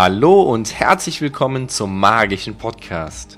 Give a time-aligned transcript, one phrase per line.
[0.00, 3.34] Hallo und herzlich willkommen zum magischen Podcast.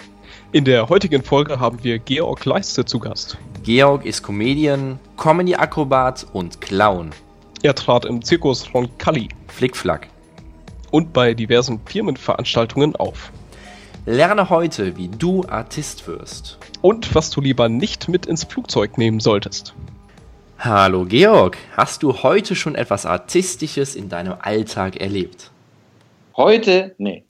[0.52, 3.38] In der heutigen Folge haben wir Georg Leiste zu Gast.
[3.62, 7.12] Georg ist Comedian, Comedy-Akrobat und Clown.
[7.62, 10.08] Er trat im Zirkus von Kalli Flickflack.
[10.90, 13.32] und bei diversen Firmenveranstaltungen auf.
[14.04, 16.58] Lerne heute, wie du Artist wirst.
[16.82, 19.72] Und was du lieber nicht mit ins Flugzeug nehmen solltest.
[20.58, 25.50] Hallo Georg, hast du heute schon etwas Artistisches in deinem Alltag erlebt?
[26.40, 27.22] Heute, nee,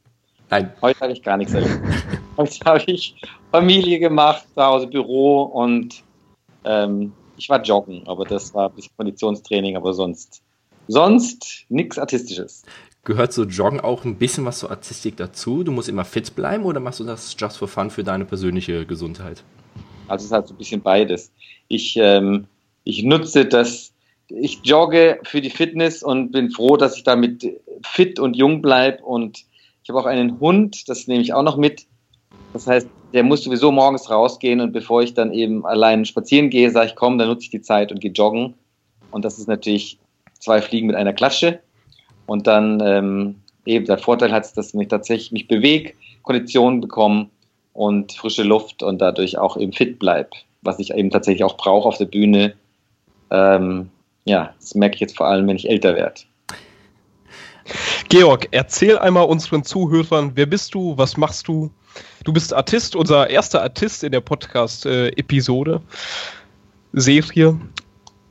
[0.50, 1.80] Nein, heute habe ich gar nichts erlebt.
[2.37, 6.05] heute habe ich Familie gemacht, zu Hause Büro und
[6.62, 10.42] ähm, ich war joggen, aber das war ein bisschen Konditionstraining, aber sonst,
[10.86, 12.62] sonst nichts Artistisches.
[13.02, 15.64] gehört so Joggen auch ein bisschen was zur Artistik dazu?
[15.64, 18.86] Du musst immer fit bleiben oder machst du das just for fun für deine persönliche
[18.86, 19.42] Gesundheit?
[20.06, 21.33] Also es ist halt so ein bisschen beides.
[21.66, 22.47] Ich, ähm,
[22.84, 23.90] ich nutze das,
[24.30, 29.03] ich jogge für die Fitness und bin froh, dass ich damit fit und jung bleibe.
[29.03, 29.45] Und
[29.83, 31.86] ich habe auch einen Hund, das nehme ich auch noch mit.
[32.53, 36.70] Das heißt, der muss sowieso morgens rausgehen und bevor ich dann eben allein spazieren gehe,
[36.70, 38.55] sage ich, komm, dann nutze ich die Zeit und gehe joggen.
[39.11, 39.98] Und das ist natürlich
[40.39, 41.61] zwei Fliegen mit einer Klatsche.
[42.27, 43.36] Und dann ähm,
[43.67, 47.28] eben der Vorteil hat es, dass ich tatsächlich mich bewege, Konditionen bekomme
[47.73, 50.31] und frische Luft und dadurch auch eben fit bleibe,
[50.62, 52.55] was ich eben tatsächlich auch brauche auf der Bühne.
[53.31, 53.91] Ähm,
[54.31, 56.20] ja, das merke ich jetzt vor allem, wenn ich älter werde.
[58.09, 61.70] Georg, erzähl einmal unseren Zuhörern, wer bist du, was machst du?
[62.25, 65.83] Du bist Artist, unser erster Artist in der Podcast-Episode.
[66.92, 67.61] Serie.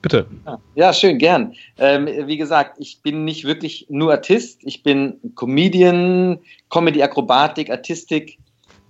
[0.01, 0.27] Bitte.
[0.75, 1.53] Ja, schön, gern.
[1.77, 6.39] Ähm, wie gesagt, ich bin nicht wirklich nur Artist, ich bin Comedian,
[6.69, 8.37] Comedy, Akrobatik, Artistik.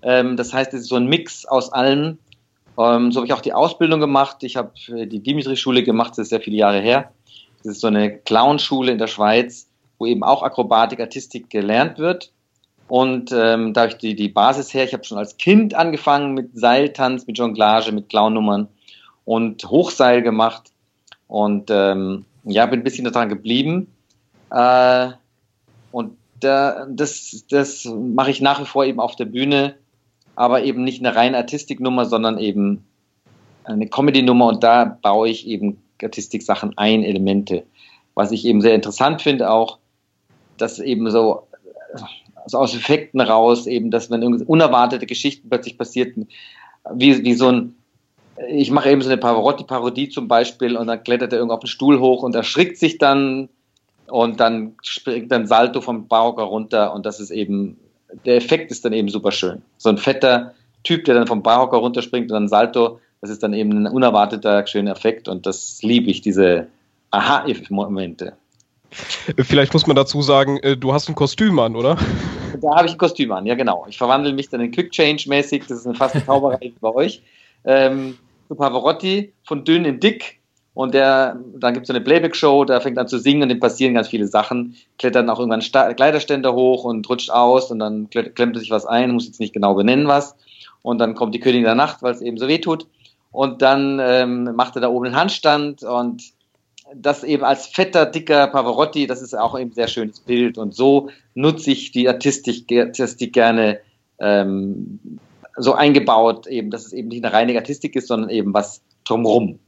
[0.03, 2.19] Ähm, das heißt, es ist so ein Mix aus allem.
[2.79, 4.37] Ähm, so habe ich auch die Ausbildung gemacht.
[4.43, 7.11] Ich habe äh, die Dimitri-Schule gemacht, das ist sehr viele Jahre her.
[7.57, 12.31] Das ist so eine Clownschule in der Schweiz, wo eben auch Akrobatik, Artistik gelernt wird.
[12.87, 14.85] Und ähm, da habe ich die, die Basis her.
[14.85, 18.69] Ich habe schon als Kind angefangen mit Seiltanz, mit Jonglage, mit Clownnummern
[19.25, 20.71] und Hochseil gemacht.
[21.27, 23.93] Und ähm, ja, bin ein bisschen daran geblieben.
[24.51, 25.09] Äh,
[25.91, 29.75] und da, das, das mache ich nach wie vor eben auf der Bühne,
[30.39, 32.85] aber eben nicht eine reine Artistiknummer, sondern eben
[33.65, 37.65] eine Comedy-Nummer und da baue ich eben Artistik-Sachen ein, Elemente.
[38.15, 39.79] Was ich eben sehr interessant finde auch,
[40.55, 41.43] dass eben so,
[42.45, 46.15] so aus Effekten raus, eben, dass wenn unerwartete Geschichten plötzlich passiert,
[46.93, 47.75] wie, wie so ein,
[48.47, 51.67] ich mache eben so eine Pavarotti-Parodie zum Beispiel und dann klettert er irgendwo auf den
[51.67, 53.49] Stuhl hoch und erschrickt sich dann
[54.07, 57.77] und dann springt dann Salto vom Barocker runter und das ist eben,
[58.25, 59.61] der Effekt ist dann eben super schön.
[59.77, 60.53] So ein fetter
[60.83, 64.65] Typ, der dann vom Barocker runterspringt und dann Salto, das ist dann eben ein unerwarteter,
[64.65, 66.67] schöner Effekt und das liebe ich, diese
[67.11, 68.33] Aha-Momente.
[68.91, 71.97] Vielleicht muss man dazu sagen, äh, du hast ein Kostüm an, oder?
[72.59, 73.85] Da habe ich ein Kostüm an, ja genau.
[73.87, 77.21] Ich verwandle mich dann in Quick Change mäßig, das ist eine fast Zauberei bei euch.
[77.65, 80.38] Ähm, zu Pavarotti von dünn in dick
[80.79, 83.59] und der, dann gibt es so eine Playback-Show, der fängt an zu singen und dem
[83.59, 87.79] passieren ganz viele Sachen, klettert dann auch irgendwann Sta Kleiderständer hoch und rutscht aus und
[87.79, 90.37] dann klemmt er sich was ein, muss jetzt nicht genau benennen was.
[90.81, 92.87] Und dann kommt die Königin der Nacht, weil es eben so weh tut
[93.33, 96.23] und dann ähm, macht er da oben einen Handstand und
[96.95, 100.57] das eben als fetter, dicker Pavarotti, das ist auch eben ein sehr schönes Bild.
[100.57, 103.81] Und so nutze ich die Artistik, Artistik gerne
[104.19, 105.19] ähm,
[105.57, 109.59] so eingebaut, eben, dass es eben nicht eine reine Artistik ist, sondern eben was drumherum.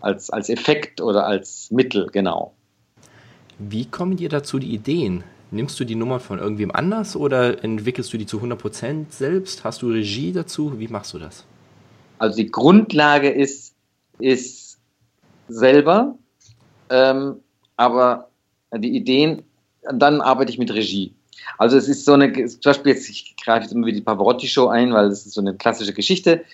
[0.00, 2.54] Als, als Effekt oder als Mittel, genau.
[3.58, 5.24] Wie kommen dir dazu die Ideen?
[5.50, 9.64] Nimmst du die Nummer von irgendwem anders oder entwickelst du die zu 100% selbst?
[9.64, 10.78] Hast du Regie dazu?
[10.78, 11.44] Wie machst du das?
[12.18, 13.74] Also die Grundlage ist,
[14.18, 14.78] ist
[15.48, 16.14] selber,
[16.88, 17.36] ähm,
[17.76, 18.28] aber
[18.76, 19.42] die Ideen,
[19.92, 21.14] dann arbeite ich mit Regie.
[21.58, 24.68] Also es ist so eine, zum Beispiel jetzt, ich greife jetzt immer wieder die Pavarotti-Show
[24.68, 26.44] ein, weil das ist so eine klassische Geschichte.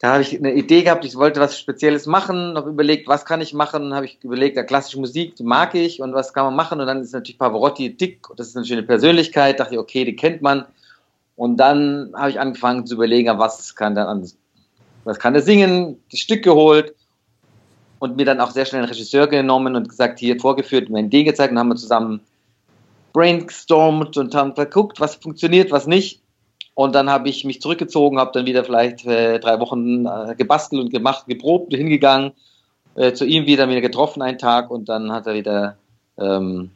[0.00, 3.40] Da habe ich eine Idee gehabt, ich wollte was Spezielles machen, habe überlegt, was kann
[3.40, 6.54] ich machen, habe ich überlegt, ja, klassische Musik, die mag ich und was kann man
[6.54, 6.80] machen.
[6.80, 10.14] Und dann ist natürlich Pavarotti dick, das ist eine schöne Persönlichkeit, dachte ich, okay, die
[10.14, 10.66] kennt man.
[11.34, 14.36] Und dann habe ich angefangen zu überlegen, was kann anders,
[15.02, 16.94] was kann der singen, das Stück geholt
[17.98, 21.08] und mir dann auch sehr schnell einen Regisseur genommen und gesagt, hier vorgeführt, mir eine
[21.08, 22.20] Idee gezeigt und haben wir zusammen
[23.12, 26.22] brainstormt und haben geguckt, was funktioniert, was nicht.
[26.78, 30.80] Und dann habe ich mich zurückgezogen, habe dann wieder vielleicht äh, drei Wochen äh, gebastelt
[30.80, 32.30] und gemacht, geprobt, hingegangen,
[32.94, 35.76] äh, zu ihm wieder wieder getroffen einen Tag und dann hat er wieder
[36.20, 36.70] ähm,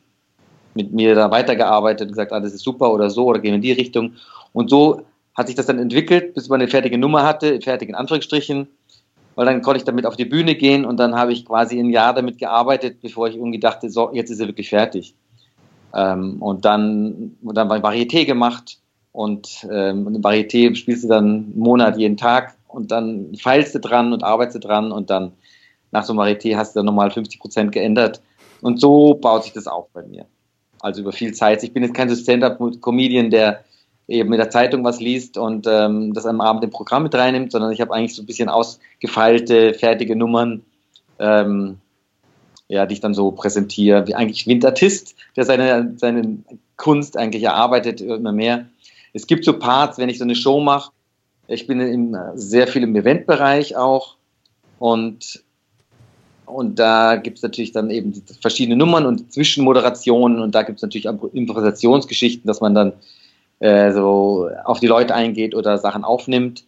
[0.74, 3.56] mit mir da weitergearbeitet und gesagt, ah, das ist super oder so oder gehen wir
[3.56, 4.14] in die Richtung.
[4.52, 5.02] Und so
[5.36, 8.66] hat sich das dann entwickelt, bis man eine fertige Nummer hatte, fertig in Anführungsstrichen,
[9.36, 11.90] weil dann konnte ich damit auf die Bühne gehen und dann habe ich quasi ein
[11.90, 15.14] Jahr damit gearbeitet, bevor ich irgendwie dachte, so, jetzt ist er wirklich fertig.
[15.94, 18.81] Ähm, und dann, und dann Varieté gemacht
[19.12, 23.78] und ähm, eine Varieté spielst du dann einen Monat jeden Tag und dann feilst du
[23.78, 25.32] dran und arbeitest dran und dann
[25.90, 28.22] nach so einem Varieté hast du dann nochmal 50 Prozent geändert.
[28.62, 30.24] Und so baut sich das auf bei mir.
[30.80, 31.62] Also über viel Zeit.
[31.62, 33.64] Ich bin jetzt kein Stand-up-Comedian, der
[34.08, 37.52] eben mit der Zeitung was liest und ähm, das am Abend im Programm mit reinnimmt,
[37.52, 40.62] sondern ich habe eigentlich so ein bisschen ausgefeilte, fertige Nummern,
[41.18, 41.78] ähm,
[42.68, 46.38] ja, die ich dann so präsentiere, wie eigentlich wie ein Artist, der seine, seine
[46.76, 48.66] Kunst eigentlich erarbeitet, immer mehr.
[49.12, 50.92] Es gibt so Parts, wenn ich so eine Show mache,
[51.48, 54.16] ich bin im, sehr viel im Eventbereich auch
[54.78, 55.42] und
[56.44, 60.82] und da gibt es natürlich dann eben verschiedene Nummern und Zwischenmoderationen und da gibt es
[60.82, 62.92] natürlich Improvisationsgeschichten, dass man dann
[63.60, 66.64] äh, so auf die Leute eingeht oder Sachen aufnimmt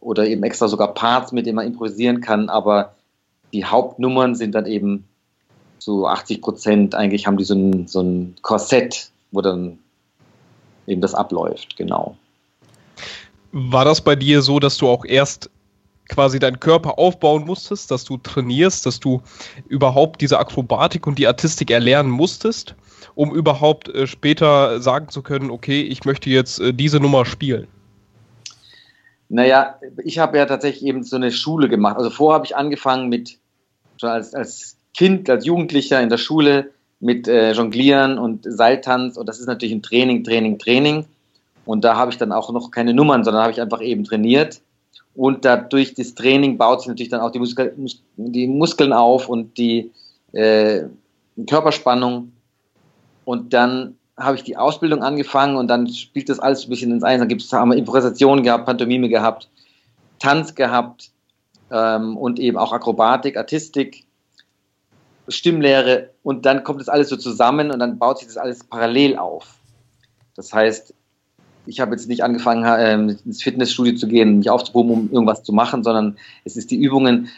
[0.00, 2.94] oder eben extra sogar Parts, mit denen man improvisieren kann, aber
[3.52, 5.04] die Hauptnummern sind dann eben
[5.78, 9.78] zu 80 Prozent, eigentlich haben die so ein, so ein Korsett, wo dann
[10.86, 12.16] eben das abläuft, genau.
[13.52, 15.50] War das bei dir so, dass du auch erst
[16.08, 19.22] quasi deinen Körper aufbauen musstest, dass du trainierst, dass du
[19.68, 22.74] überhaupt diese Akrobatik und die Artistik erlernen musstest,
[23.14, 27.68] um überhaupt äh, später sagen zu können, okay, ich möchte jetzt äh, diese Nummer spielen?
[29.28, 31.96] Naja, ich habe ja tatsächlich eben so eine Schule gemacht.
[31.96, 33.38] Also vorher habe ich angefangen mit,
[33.96, 36.70] schon als, als Kind, als Jugendlicher in der Schule
[37.04, 41.04] mit äh, Jonglieren und Seiltanz und das ist natürlich ein Training, Training, Training.
[41.66, 44.62] Und da habe ich dann auch noch keine Nummern, sondern habe ich einfach eben trainiert
[45.14, 47.74] und dadurch das Training baut sich natürlich dann auch die, Muskel,
[48.16, 49.90] die Muskeln auf und die
[50.32, 50.84] äh,
[51.46, 52.32] Körperspannung.
[53.26, 57.04] Und dann habe ich die Ausbildung angefangen und dann spielt das alles ein bisschen ins
[57.04, 57.20] Eins.
[57.20, 59.50] Dann gibt's, haben wir Improvisation gehabt, Pantomime gehabt,
[60.18, 61.10] Tanz gehabt
[61.70, 64.06] ähm, und eben auch Akrobatik, Artistik,
[65.28, 66.10] Stimmlehre.
[66.22, 69.54] Und dann kommt das alles so zusammen und dann baut sich das alles parallel auf.
[70.36, 70.94] Das heißt,
[71.66, 75.52] ich habe jetzt nicht angefangen, ähm, ins Fitnessstudio zu gehen, mich aufzuproben, um irgendwas zu
[75.52, 77.28] machen, sondern es ist die Übungen,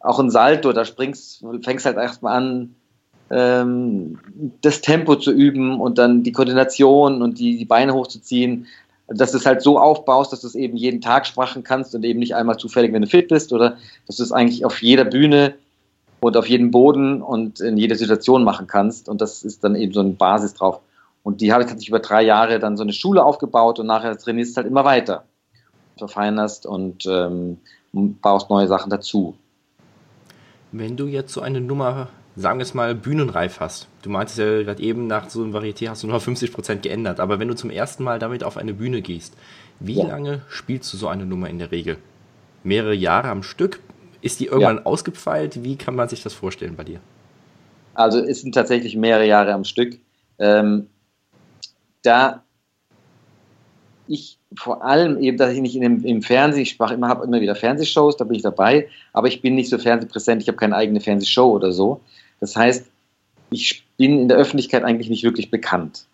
[0.00, 2.74] auch ein Salto, da springst, fängst halt erstmal an,
[3.30, 4.18] ähm,
[4.60, 8.66] das Tempo zu üben und dann die Koordination und die, die Beine hochzuziehen,
[9.08, 12.04] dass du es halt so aufbaust, dass du es eben jeden Tag sprachen kannst und
[12.04, 13.76] eben nicht einmal zufällig, wenn du fit bist, oder
[14.06, 15.54] dass du es eigentlich auf jeder Bühne
[16.20, 19.08] und auf jedem Boden und in jeder Situation machen kannst.
[19.08, 20.80] Und das ist dann eben so eine Basis drauf.
[21.22, 24.16] Und die habe ich tatsächlich über drei Jahre dann so eine Schule aufgebaut und nachher
[24.16, 25.24] trainierst du halt immer weiter.
[25.98, 27.58] Verfeinerst und ähm,
[27.92, 29.34] baust neue Sachen dazu.
[30.72, 34.62] Wenn du jetzt so eine Nummer, sagen wir es mal, bühnenreif hast, du meintest ja
[34.62, 37.70] gerade eben, nach so einem Varieté hast du nur 50% geändert, aber wenn du zum
[37.70, 39.34] ersten Mal damit auf eine Bühne gehst,
[39.80, 40.06] wie ja.
[40.06, 41.98] lange spielst du so eine Nummer in der Regel?
[42.62, 43.80] Mehrere Jahre am Stück?
[44.20, 44.86] Ist die irgendwann ja.
[44.86, 45.62] ausgepfeilt?
[45.62, 47.00] Wie kann man sich das vorstellen bei dir?
[47.94, 49.98] Also es sind tatsächlich mehrere Jahre am Stück.
[50.38, 50.88] Ähm,
[52.02, 52.42] da
[54.08, 57.24] ich vor allem eben, dass ich nicht in dem, im Fernsehen, ich mache immer, habe
[57.24, 60.58] immer wieder Fernsehshows, da bin ich dabei, aber ich bin nicht so fernsehpräsent, ich habe
[60.58, 62.00] keine eigene Fernsehshow oder so.
[62.40, 62.86] Das heißt,
[63.50, 66.06] ich bin in der Öffentlichkeit eigentlich nicht wirklich bekannt.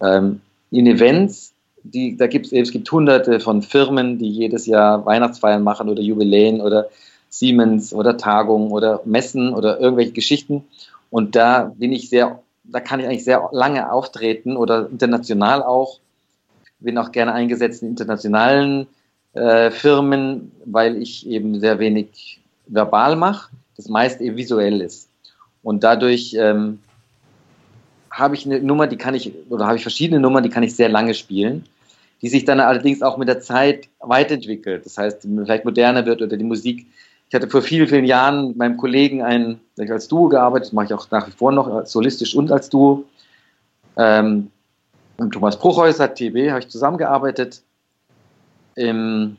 [0.00, 0.40] Ähm,
[0.70, 5.88] in Events, die, da gibt's, es gibt hunderte von Firmen, die jedes Jahr Weihnachtsfeiern machen
[5.88, 6.88] oder Jubiläen oder
[7.38, 10.64] Siemens oder Tagungen oder Messen oder irgendwelche Geschichten.
[11.10, 16.00] Und da bin ich sehr da kann ich eigentlich sehr lange auftreten oder international auch.
[16.80, 18.86] Bin auch gerne eingesetzt in internationalen
[19.34, 25.08] äh, Firmen, weil ich eben sehr wenig verbal mache, das meist eben visuell ist.
[25.62, 26.80] Und dadurch ähm,
[28.10, 30.74] habe ich eine Nummer, die kann ich, oder habe ich verschiedene Nummern, die kann ich
[30.74, 31.64] sehr lange spielen,
[32.22, 34.84] die sich dann allerdings auch mit der Zeit weiterentwickelt.
[34.84, 36.86] Das heißt, vielleicht moderner wird oder die Musik
[37.28, 40.94] ich hatte vor vielen, vielen Jahren mit meinem Kollegen ein, als Duo gearbeitet, mache ich
[40.94, 43.04] auch nach wie vor noch solistisch und als Duo.
[43.96, 44.50] Ähm,
[45.18, 47.62] mit Thomas Bruchhäuser, TB, habe ich zusammengearbeitet.
[48.76, 49.38] Ähm,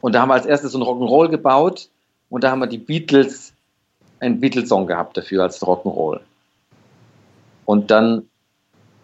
[0.00, 1.88] und da haben wir als erstes so ein Rock'n'Roll gebaut
[2.30, 3.52] und da haben wir die Beatles,
[4.20, 6.20] einen Beatles-Song gehabt dafür als Rock'n'Roll.
[7.64, 8.28] Und dann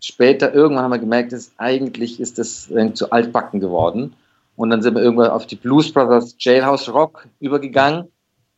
[0.01, 4.15] später, irgendwann haben wir gemerkt, dass eigentlich ist das zu altbacken geworden.
[4.57, 8.09] Und dann sind wir irgendwann auf die Blues Brothers Jailhouse Rock übergegangen,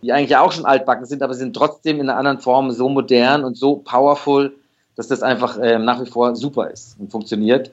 [0.02, 3.44] die eigentlich auch schon altbacken sind, aber sind trotzdem in einer anderen Form so modern
[3.44, 4.54] und so powerful,
[4.94, 7.70] dass das einfach äh, nach wie vor super ist und funktioniert.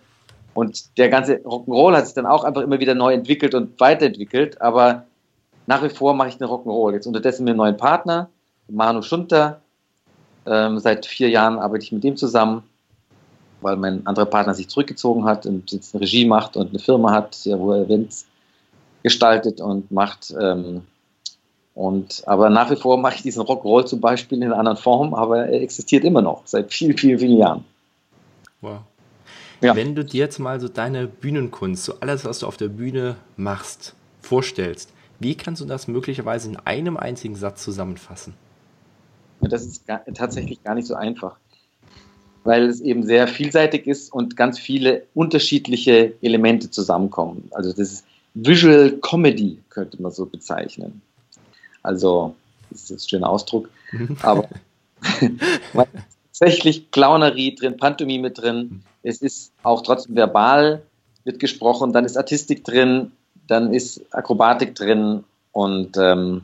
[0.54, 4.62] Und der ganze Rock'n'Roll hat sich dann auch einfach immer wieder neu entwickelt und weiterentwickelt,
[4.62, 5.06] aber
[5.66, 6.94] nach wie vor mache ich den Rock'n'Roll.
[6.94, 8.30] Jetzt unterdessen mit einem neuen Partner,
[8.68, 9.62] Manu Schunter.
[10.46, 12.64] Ähm, seit vier Jahren arbeite ich mit dem zusammen
[13.64, 17.12] weil mein anderer Partner sich zurückgezogen hat und jetzt eine Regie macht und eine Firma
[17.12, 18.26] hat, wo er Events
[19.02, 20.34] gestaltet und macht.
[20.40, 20.82] Ähm,
[21.76, 25.14] und, aber nach wie vor mache ich diesen Rock'n'Roll zum Beispiel in einer anderen Form,
[25.14, 27.66] aber er existiert immer noch, seit vielen, vielen, vielen Jahren.
[28.62, 28.82] Wow.
[29.62, 29.76] Ja.
[29.76, 33.16] Wenn du dir jetzt mal so deine Bühnenkunst, so alles, was du auf der Bühne
[33.38, 38.34] machst, vorstellst, wie kannst du das möglicherweise in einem einzigen Satz zusammenfassen?
[39.40, 41.38] Das ist gar, tatsächlich gar nicht so einfach,
[42.44, 47.50] weil es eben sehr vielseitig ist und ganz viele unterschiedliche Elemente zusammenkommen.
[47.52, 51.02] Also das ist Visual Comedy, könnte man so bezeichnen.
[51.84, 52.36] Also,
[52.70, 53.70] das ist ein schöner Ausdruck,
[54.22, 54.48] aber
[56.32, 58.84] tatsächlich Clownerie drin, Pantomime drin.
[59.04, 60.82] Es ist auch trotzdem verbal,
[61.26, 63.12] wird gesprochen, dann ist Artistik drin,
[63.48, 66.44] dann ist Akrobatik drin und ähm,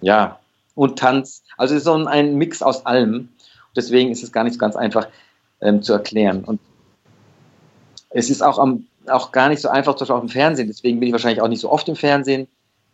[0.00, 0.38] ja,
[0.74, 1.42] und Tanz.
[1.56, 3.28] Also es ist so ein Mix aus allem.
[3.76, 5.08] Deswegen ist es gar nicht so ganz einfach
[5.60, 6.44] ähm, zu erklären.
[6.44, 6.60] Und
[8.10, 10.68] es ist auch, am, auch gar nicht so einfach, zum Beispiel auch im Fernsehen.
[10.68, 12.48] Deswegen bin ich wahrscheinlich auch nicht so oft im Fernsehen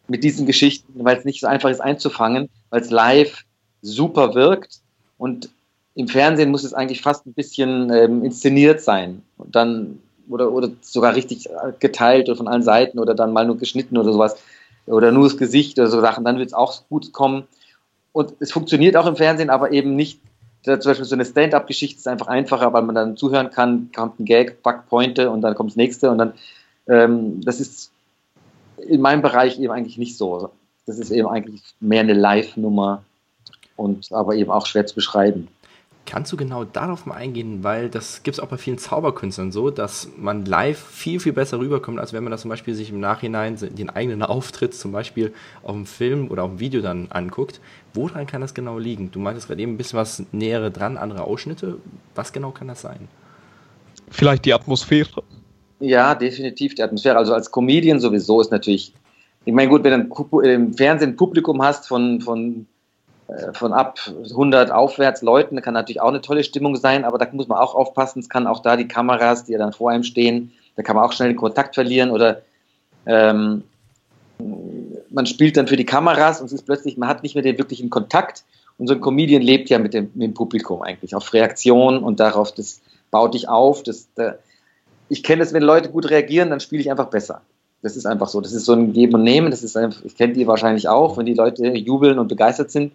[0.09, 3.45] mit diesen Geschichten, weil es nicht so einfach ist einzufangen, weil es live
[3.83, 4.81] super wirkt.
[5.19, 5.51] Und
[5.95, 9.23] im Fernsehen muss es eigentlich fast ein bisschen ähm, inszeniert sein.
[9.37, 9.99] Und dann
[10.29, 11.49] oder, oder sogar richtig
[11.79, 14.37] geteilt oder von allen Seiten oder dann mal nur geschnitten oder sowas
[14.87, 17.45] oder nur das Gesicht oder so Sachen, dann wird es auch gut kommen.
[18.13, 20.21] Und es funktioniert auch im Fernsehen, aber eben nicht.
[20.63, 24.25] Zum Beispiel so eine Stand-up-Geschichte ist einfach einfacher, weil man dann zuhören kann, kommt ein
[24.25, 26.35] Gag, Backpointe und dann kommt das nächste und dann,
[26.87, 27.91] ähm, das ist
[28.77, 30.51] in meinem Bereich eben eigentlich nicht so.
[30.87, 33.03] Das ist eben eigentlich mehr eine Live-Nummer
[33.77, 35.49] und aber eben auch schwer zu beschreiben.
[36.05, 39.71] Kannst du genau darauf mal eingehen, weil das gibt es auch bei vielen Zauberkünstlern so,
[39.71, 42.99] dass man live viel, viel besser rüberkommt, als wenn man das zum Beispiel sich im
[42.99, 47.61] Nachhinein den eigenen Auftritt zum Beispiel auf dem Film oder auf dem Video dann anguckt.
[47.95, 49.11] Woran kann das genau liegen?
[49.11, 51.79] Du meintest gerade eben ein bisschen was Nähere dran, andere Ausschnitte.
[52.15, 53.09] Was genau kann das sein?
[54.11, 55.23] Vielleicht die Atmosphäre.
[55.81, 57.17] Ja, definitiv die Atmosphäre.
[57.17, 58.93] Also als Comedian sowieso ist natürlich,
[59.45, 62.67] ich meine, gut, wenn du im Fernsehen ein Publikum hast von, von
[63.29, 67.29] äh, von ab 100 aufwärts Leuten, kann natürlich auch eine tolle Stimmung sein, aber da
[67.33, 68.21] muss man auch aufpassen.
[68.21, 71.05] Es kann auch da die Kameras, die ja dann vor einem stehen, da kann man
[71.05, 72.43] auch schnell den Kontakt verlieren oder
[73.07, 73.65] ähm,
[75.13, 77.59] man spielt dann für die Kameras und es ist plötzlich, man hat nicht mehr den
[77.59, 78.45] wirklichen Kontakt.
[78.79, 82.21] Und so ein Comedian lebt ja mit dem, mit dem Publikum eigentlich, auf Reaktion und
[82.21, 83.83] darauf, das baut dich auf.
[83.83, 84.37] Das, da,
[85.09, 87.43] ich kenne es, wenn Leute gut reagieren, dann spiele ich einfach besser.
[87.83, 88.41] Das ist einfach so.
[88.41, 89.51] Das ist so ein Geben und Nehmen.
[89.51, 92.93] Das ist einfach, ich kenne die wahrscheinlich auch, wenn die Leute jubeln und begeistert sind,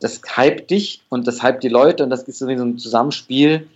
[0.00, 2.78] das hypt dich und das hypt die Leute und das ist so wie so ein
[2.78, 3.66] Zusammenspiel.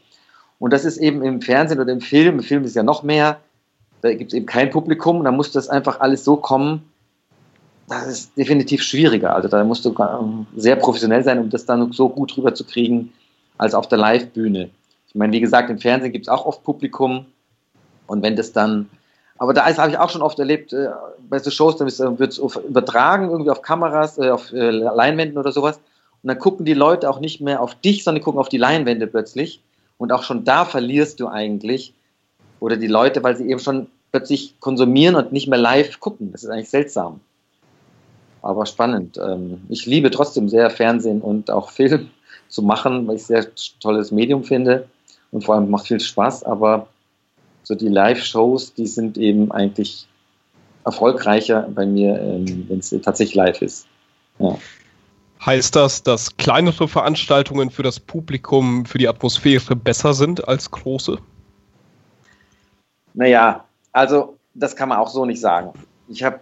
[0.58, 3.40] Und das ist eben im Fernsehen oder im Film, im Film ist ja noch mehr,
[4.02, 6.89] da gibt es eben kein Publikum und da muss das einfach alles so kommen,
[7.90, 9.34] das ist definitiv schwieriger.
[9.34, 13.12] Also da musst du ähm, sehr professionell sein, um das dann so gut rüberzukriegen
[13.58, 14.70] als auf der Live-Bühne.
[15.08, 17.26] Ich meine, wie gesagt, im Fernsehen gibt es auch oft Publikum
[18.06, 18.88] und wenn das dann,
[19.38, 20.88] aber da habe ich auch schon oft erlebt, äh,
[21.28, 21.84] bei so Shows, da
[22.18, 25.80] wird es übertragen, irgendwie auf Kameras, äh, auf äh, Leinwänden oder sowas
[26.22, 29.06] und dann gucken die Leute auch nicht mehr auf dich, sondern gucken auf die Leinwände
[29.06, 29.62] plötzlich.
[29.96, 31.94] Und auch schon da verlierst du eigentlich,
[32.58, 36.32] oder die Leute, weil sie eben schon plötzlich konsumieren und nicht mehr live gucken.
[36.32, 37.20] Das ist eigentlich seltsam.
[38.42, 39.18] Aber spannend.
[39.18, 42.10] Ähm, ich liebe trotzdem sehr Fernsehen und auch Film
[42.48, 43.46] zu machen, weil ich sehr
[43.80, 44.88] tolles Medium finde.
[45.30, 46.44] Und vor allem macht viel Spaß.
[46.44, 46.88] Aber
[47.62, 50.06] so die Live-Shows, die sind eben eigentlich
[50.84, 53.86] erfolgreicher bei mir, ähm, wenn es tatsächlich live ist.
[54.38, 54.56] Ja.
[55.44, 61.18] Heißt das, dass kleinere Veranstaltungen für das Publikum, für die Atmosphäre besser sind als große?
[63.14, 65.72] Naja, also das kann man auch so nicht sagen.
[66.08, 66.40] Ich habe,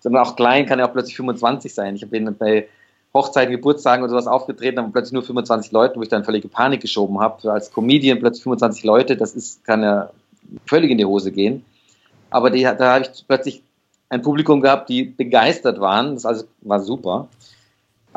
[0.00, 1.96] sondern auch klein kann ja auch plötzlich 25 sein.
[1.96, 2.68] Ich habe bei
[3.14, 6.80] Hochzeiten, Geburtstagen oder sowas aufgetreten, aber plötzlich nur 25 Leute, wo ich dann völlige Panik
[6.80, 7.50] geschoben habe.
[7.50, 10.10] Als Comedian plötzlich 25 Leute, das ist, kann ja
[10.66, 11.64] völlig in die Hose gehen.
[12.30, 13.62] Aber die, da habe ich plötzlich
[14.10, 16.14] ein Publikum gehabt, die begeistert waren.
[16.14, 17.28] Das also war super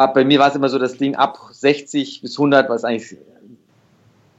[0.02, 2.84] ab, bei mir war es immer so das Ding ab 60 bis 100 war es
[2.84, 3.18] eigentlich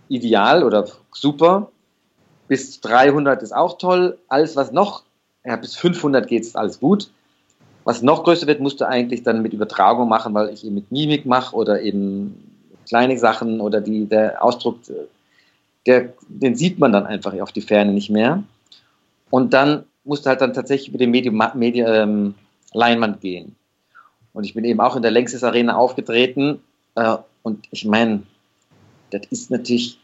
[0.08, 1.70] ideal oder super.
[2.48, 4.18] Bis 300 ist auch toll.
[4.28, 5.04] Alles, was noch,
[5.44, 7.10] ja, bis 500 geht, ist alles gut.
[7.84, 10.92] Was noch größer wird, musst du eigentlich dann mit Übertragung machen, weil ich eben mit
[10.92, 12.52] Mimik mache oder eben
[12.86, 14.78] kleine Sachen oder die, der Ausdruck,
[15.86, 18.42] der, den sieht man dann einfach auf die Ferne nicht mehr.
[19.30, 22.34] Und dann musst du halt dann tatsächlich über den Medium, Medium ähm,
[22.72, 23.56] Leinwand gehen.
[24.32, 26.62] Und ich bin eben auch in der Längstes Arena aufgetreten.
[26.94, 28.22] Äh, und ich meine,
[29.10, 29.98] das ist natürlich,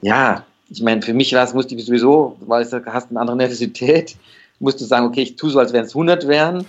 [0.00, 3.36] ja, ich meine, für mich war es, musste ich sowieso, weil du hast eine andere
[3.36, 4.16] Nervosität,
[4.58, 6.66] musst du sagen, okay, ich tue so, als wären es 100 wären.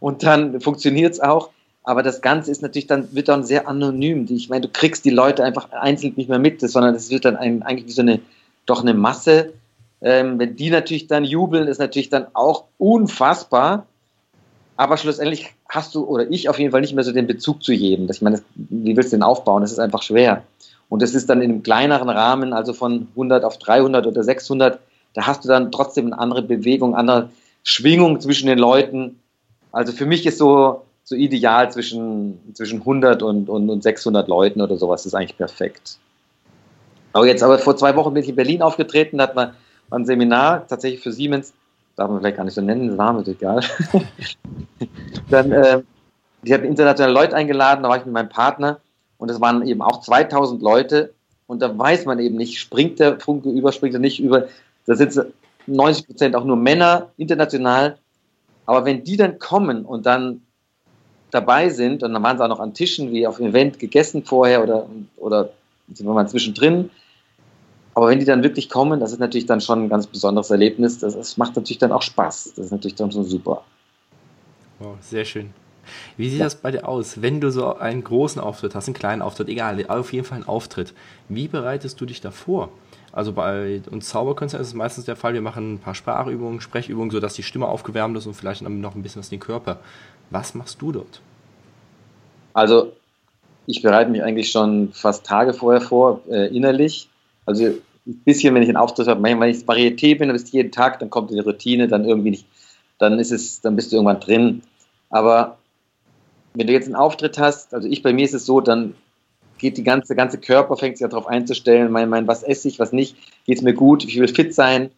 [0.00, 1.50] Und dann funktioniert es auch.
[1.84, 4.26] Aber das Ganze ist natürlich dann, wird dann sehr anonym.
[4.30, 7.36] Ich meine, du kriegst die Leute einfach einzeln nicht mehr mit, sondern es wird dann
[7.36, 8.20] ein, eigentlich wie so eine,
[8.66, 9.52] doch eine Masse.
[10.00, 13.86] Ähm, wenn die natürlich dann jubeln, ist natürlich dann auch unfassbar.
[14.76, 17.72] Aber schlussendlich hast du, oder ich auf jeden Fall nicht mehr so den Bezug zu
[17.72, 18.08] jedem.
[18.10, 19.62] Ich meine, wie willst du den aufbauen?
[19.62, 20.44] Das ist einfach schwer.
[20.92, 24.78] Und das ist dann in einem kleineren Rahmen, also von 100 auf 300 oder 600,
[25.14, 27.30] da hast du dann trotzdem eine andere Bewegung, andere
[27.64, 29.18] Schwingung zwischen den Leuten.
[29.72, 34.60] Also für mich ist so, so ideal zwischen, zwischen 100 und, und, und 600 Leuten
[34.60, 35.96] oder sowas, das ist eigentlich perfekt.
[37.14, 39.54] Aber jetzt, aber vor zwei Wochen bin ich in Berlin aufgetreten, da hat man
[39.90, 41.54] ein Seminar tatsächlich für Siemens,
[41.96, 43.64] darf man vielleicht gar nicht so nennen, der Name ist egal.
[45.30, 45.80] dann, äh,
[46.42, 48.78] die hatten internationale Leute eingeladen, da war ich mit meinem Partner
[49.22, 51.14] und es waren eben auch 2000 Leute
[51.46, 54.48] und da weiß man eben nicht, springt der Funke über, springt er nicht über.
[54.84, 55.32] Da sitzen
[55.68, 57.98] 90 Prozent auch nur Männer, international.
[58.66, 60.42] Aber wenn die dann kommen und dann
[61.30, 64.24] dabei sind, und dann waren sie auch noch an Tischen wie auf dem Event gegessen
[64.24, 64.88] vorher oder,
[65.18, 65.50] oder
[65.94, 66.90] sind wir mal zwischendrin,
[67.94, 70.98] aber wenn die dann wirklich kommen, das ist natürlich dann schon ein ganz besonderes Erlebnis.
[70.98, 72.54] Das, das macht natürlich dann auch Spaß.
[72.56, 73.62] Das ist natürlich dann schon super.
[74.80, 75.61] Wow, sehr schön.
[76.16, 76.46] Wie sieht ja.
[76.46, 79.84] das bei dir aus, wenn du so einen großen Auftritt hast, einen kleinen Auftritt, egal,
[79.88, 80.94] auf jeden Fall einen Auftritt.
[81.28, 82.70] Wie bereitest du dich davor?
[83.12, 87.10] Also bei uns Zauberkünstlern ist es meistens der Fall, wir machen ein paar Sprachübungen, Sprechübungen,
[87.10, 89.78] sodass die Stimme aufgewärmt ist und vielleicht noch ein bisschen was den Körper.
[90.30, 91.20] Was machst du dort?
[92.54, 92.92] Also
[93.66, 97.08] ich bereite mich eigentlich schon fast Tage vorher vor, äh, innerlich.
[97.44, 100.56] Also ein bisschen, wenn ich einen Auftritt habe, wenn ich Varieté bin, dann bist du
[100.56, 102.46] jeden Tag, dann kommt die Routine, dann irgendwie nicht,
[102.98, 104.62] dann ist es, dann bist du irgendwann drin.
[105.10, 105.58] Aber
[106.54, 108.94] wenn du jetzt einen Auftritt hast, also ich bei mir ist es so, dann
[109.58, 112.78] geht die ganze, ganze Körper, fängt sich ja darauf einzustellen, mein, mein, was esse ich,
[112.78, 113.16] was nicht,
[113.46, 114.90] geht es mir gut, ich will fit sein,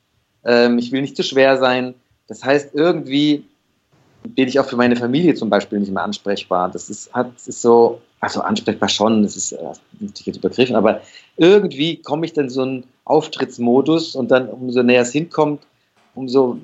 [0.44, 1.94] ähm, ich will nicht zu schwer sein.
[2.28, 3.44] Das heißt, irgendwie
[4.26, 6.70] bin ich auch für meine Familie zum Beispiel nicht mehr ansprechbar.
[6.70, 9.62] Das ist, hat, ist so, also ansprechbar schon, das ist äh,
[10.00, 11.02] natürlich jetzt übergriffen, aber
[11.37, 15.61] irgendwie komme ich dann so einen Auftrittsmodus und dann, umso näher es hinkommt,
[16.14, 16.58] umso,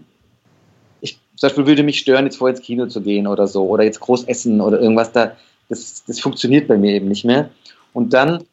[1.40, 4.00] zum Beispiel würde mich stören, jetzt vor ins Kino zu gehen oder so, oder jetzt
[4.00, 5.32] groß essen oder irgendwas, da,
[5.70, 7.48] das, das funktioniert bei mir eben nicht mehr.
[7.94, 8.44] Und dann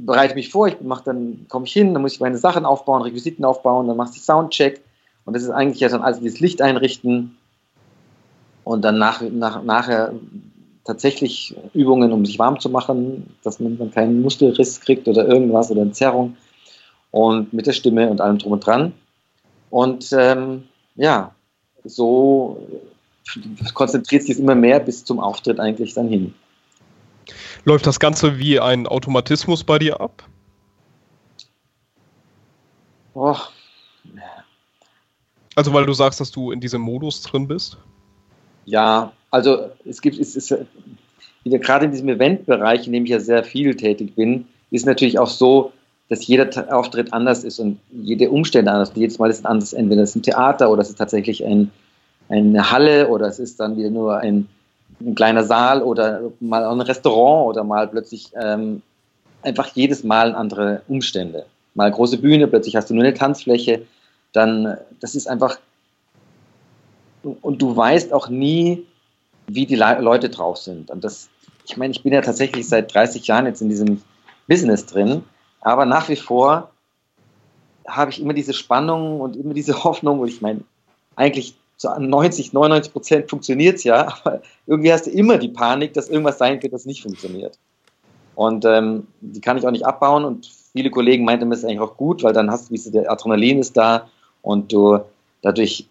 [0.00, 2.64] bereite ich mich vor, ich mache dann, komme ich hin, dann muss ich meine Sachen
[2.64, 4.80] aufbauen, Requisiten aufbauen, dann machst du Soundcheck
[5.26, 7.36] und das ist eigentlich ja dann alles dieses Licht einrichten
[8.64, 10.12] und dann nach, nach, nachher
[10.82, 15.82] tatsächlich Übungen, um sich warm zu machen, dass man keinen Muskelriss kriegt oder irgendwas oder
[15.82, 16.36] eine Zerrung
[17.12, 18.92] und mit der Stimme und allem drum und dran.
[19.70, 20.64] Und ähm,
[20.96, 21.33] ja,
[21.84, 22.66] so
[23.72, 26.34] konzentriert sich es immer mehr bis zum Auftritt eigentlich dann hin.
[27.64, 30.22] Läuft das Ganze wie ein Automatismus bei dir ab?
[33.14, 33.36] Oh.
[35.54, 37.78] Also weil du sagst, dass du in diesem Modus drin bist?
[38.66, 40.54] Ja, also es gibt, es ist
[41.44, 45.18] wieder gerade in diesem Eventbereich, in dem ich ja sehr viel tätig bin, ist natürlich
[45.18, 45.72] auch so,
[46.14, 48.90] dass jeder Auftritt anders ist und jede Umstände anders.
[48.90, 49.72] Und jedes Mal ist es anders.
[49.72, 51.72] Entweder es ist ein Theater oder es ist tatsächlich ein,
[52.28, 54.48] eine Halle oder es ist dann wieder nur ein,
[55.00, 58.82] ein kleiner Saal oder mal ein Restaurant oder mal plötzlich ähm,
[59.42, 61.46] einfach jedes Mal andere Umstände.
[61.74, 63.82] Mal große Bühne, plötzlich hast du nur eine Tanzfläche.
[64.32, 65.58] Dann, das ist einfach
[67.42, 68.84] und du weißt auch nie,
[69.48, 70.90] wie die Le Leute drauf sind.
[70.90, 71.28] Und das,
[71.66, 74.00] ich meine, ich bin ja tatsächlich seit 30 Jahren jetzt in diesem
[74.46, 75.24] Business drin,
[75.64, 76.70] aber nach wie vor
[77.88, 80.60] habe ich immer diese Spannung und immer diese Hoffnung, und ich meine,
[81.16, 85.94] eigentlich zu 90, 99 Prozent funktioniert es ja, aber irgendwie hast du immer die Panik,
[85.94, 87.58] dass irgendwas sein könnte, das nicht funktioniert.
[88.36, 90.24] Und ähm, die kann ich auch nicht abbauen.
[90.24, 93.10] Und viele Kollegen meinten, das ist eigentlich auch gut, weil dann hast du, wie der
[93.10, 94.08] Adrenalin ist da.
[94.42, 94.98] Und du
[95.42, 95.86] dadurch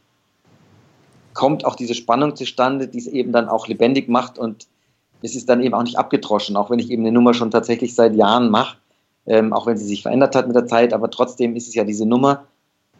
[1.33, 4.37] kommt auch diese Spannung zustande, die es eben dann auch lebendig macht.
[4.37, 4.67] Und
[5.21, 7.95] es ist dann eben auch nicht abgedroschen, auch wenn ich eben eine Nummer schon tatsächlich
[7.95, 8.75] seit Jahren mache,
[9.25, 11.83] ähm, auch wenn sie sich verändert hat mit der Zeit, aber trotzdem ist es ja
[11.83, 12.45] diese Nummer.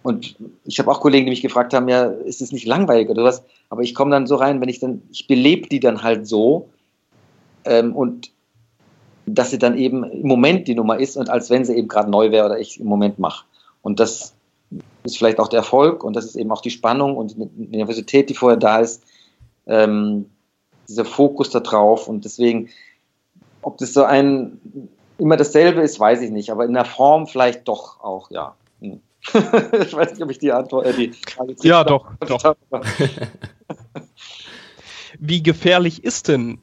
[0.03, 3.23] Und ich habe auch Kollegen, die mich gefragt haben, ja, ist es nicht langweilig oder
[3.23, 3.43] was?
[3.69, 6.69] Aber ich komme dann so rein, wenn ich dann, ich belebe die dann halt so
[7.65, 8.31] ähm, und
[9.25, 12.11] dass sie dann eben im Moment die Nummer ist und als wenn sie eben gerade
[12.11, 13.45] neu wäre oder ich im Moment mache.
[13.81, 14.33] Und das
[15.03, 18.29] ist vielleicht auch der Erfolg und das ist eben auch die Spannung und die Nervosität,
[18.29, 19.03] die vorher da ist,
[19.67, 20.29] ähm,
[20.87, 22.69] dieser Fokus da drauf und deswegen,
[23.61, 24.59] ob das so ein
[25.23, 28.55] immer dasselbe ist, weiß ich nicht, aber in der Form vielleicht doch auch, ja.
[28.81, 28.99] Hm.
[29.33, 32.55] ich weiß nicht, ob ich die Antwort, äh, die Frage Ja, doch, doch.
[35.19, 36.57] Wie gefährlich ist denn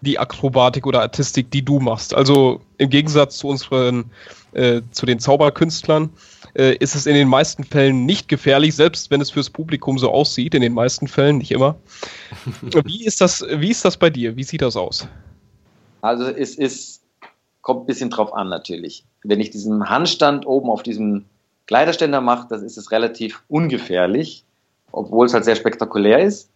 [0.00, 2.14] die Akrobatik oder Artistik, die du machst?
[2.14, 4.10] Also im Gegensatz zu unseren,
[4.52, 6.08] äh, zu den Zauberkünstlern,
[6.54, 10.10] äh, ist es in den meisten Fällen nicht gefährlich, selbst wenn es fürs Publikum so
[10.10, 11.76] aussieht, in den meisten Fällen, nicht immer.
[12.84, 14.34] wie, ist das, wie ist das bei dir?
[14.34, 15.06] Wie sieht das aus?
[16.00, 16.97] Also es ist,
[17.68, 19.04] kommt ein bisschen drauf an natürlich.
[19.24, 21.26] Wenn ich diesen Handstand oben auf diesem
[21.66, 24.42] Kleiderständer mache, dann ist es relativ ungefährlich,
[24.90, 26.48] obwohl es halt sehr spektakulär ist.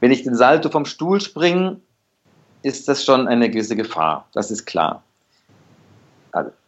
[0.00, 1.76] Wenn ich den Salto vom Stuhl springe,
[2.62, 5.04] ist das schon eine gewisse Gefahr, das ist klar.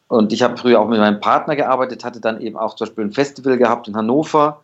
[0.07, 3.07] und ich habe früher auch mit meinem Partner gearbeitet, hatte dann eben auch zum Beispiel
[3.07, 4.61] ein Festival gehabt in Hannover,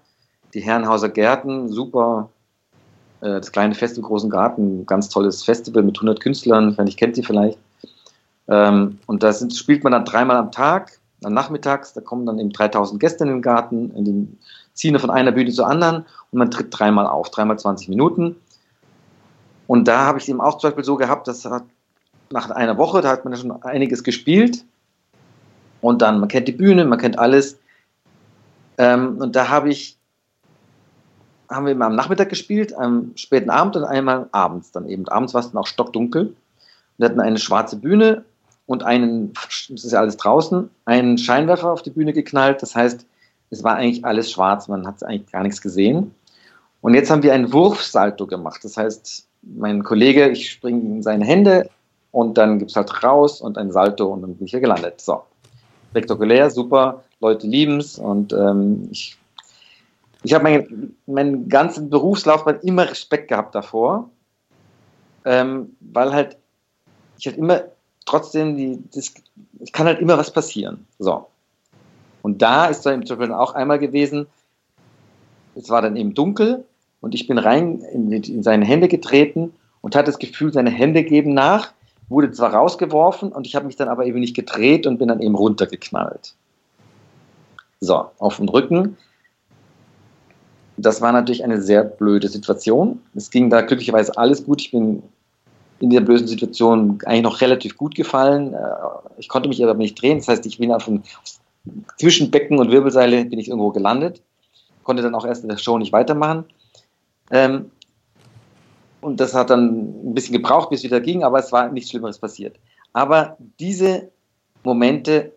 [0.54, 2.28] die Herrenhauser Gärten, super,
[3.20, 7.16] äh, das kleine Fest im großen Garten, ganz tolles Festival mit 100 Künstlern, ich kennt
[7.16, 7.58] sie vielleicht.
[8.48, 12.50] Ähm, und da spielt man dann dreimal am Tag, dann nachmittags, da kommen dann eben
[12.50, 14.38] 3000 Gäste in den Garten, in den,
[14.72, 18.36] ziehen von einer Bühne zur anderen und man tritt dreimal auf, dreimal 20 Minuten.
[19.66, 21.46] Und da habe ich es eben auch zum Beispiel so gehabt, dass
[22.30, 24.64] nach einer Woche, da hat man ja schon einiges gespielt.
[25.80, 27.58] Und dann, man kennt die Bühne, man kennt alles.
[28.78, 29.96] Ähm, und da habe ich,
[31.50, 35.06] haben wir immer am Nachmittag gespielt, am späten Abend und einmal abends dann eben.
[35.08, 36.34] Abends war es dann auch stockdunkel.
[36.96, 38.24] Wir hatten eine schwarze Bühne
[38.68, 39.32] und einen,
[39.70, 42.60] das ist ja alles draußen, einen Scheinwerfer auf die Bühne geknallt.
[42.60, 43.06] Das heißt,
[43.48, 46.14] es war eigentlich alles schwarz, man hat eigentlich gar nichts gesehen.
[46.82, 48.62] Und jetzt haben wir einen Wurfsalto gemacht.
[48.62, 51.70] Das heißt, mein Kollege, ich springe in seine Hände
[52.10, 55.00] und dann gibt es halt raus und ein Salto und dann bin ich hier gelandet.
[55.00, 55.22] So.
[55.90, 59.16] Spektakulär, super, Leute lieben es und ähm, ich,
[60.24, 64.10] ich habe meinen, meinen ganzen Berufslaufbahn immer Respekt gehabt davor,
[65.24, 66.36] ähm, weil halt
[67.18, 67.62] ich halt immer
[68.08, 69.12] trotzdem die, das,
[69.60, 70.86] es kann halt immer was passieren.
[70.98, 71.26] So.
[72.22, 74.26] Und da ist dann zum Beispiel auch einmal gewesen,
[75.54, 76.64] es war dann eben dunkel
[77.00, 81.04] und ich bin rein in, in seine Hände getreten und hatte das Gefühl, seine Hände
[81.04, 81.72] geben nach,
[82.08, 85.20] wurde zwar rausgeworfen und ich habe mich dann aber eben nicht gedreht und bin dann
[85.20, 86.34] eben runtergeknallt.
[87.80, 88.96] So, auf den Rücken.
[90.76, 93.00] Das war natürlich eine sehr blöde Situation.
[93.14, 94.60] Es ging da glücklicherweise alles gut.
[94.60, 95.02] Ich bin
[95.80, 98.54] in dieser bösen Situation eigentlich noch relativ gut gefallen.
[98.54, 98.58] Äh,
[99.18, 100.18] ich konnte mich aber nicht drehen.
[100.18, 101.02] Das heißt, ich bin auf dem,
[101.98, 104.22] zwischen Becken und Wirbelseile bin ich irgendwo gelandet.
[104.82, 106.44] Konnte dann auch erst in der Show nicht weitermachen.
[107.30, 107.70] Ähm,
[109.00, 111.90] und das hat dann ein bisschen gebraucht, bis es wieder ging, aber es war nichts
[111.90, 112.56] Schlimmeres passiert.
[112.92, 114.08] Aber diese
[114.64, 115.32] Momente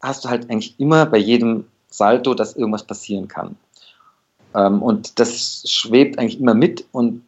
[0.00, 3.56] hast du halt eigentlich immer bei jedem Salto, dass irgendwas passieren kann.
[4.54, 7.22] Ähm, und das schwebt eigentlich immer mit und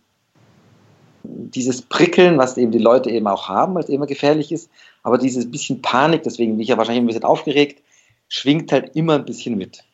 [1.24, 4.70] dieses Prickeln, was eben die Leute eben auch haben, weil es immer gefährlich ist,
[5.02, 7.82] aber dieses bisschen Panik, deswegen bin ich ja wahrscheinlich ein bisschen aufgeregt,
[8.28, 9.84] schwingt halt immer ein bisschen mit.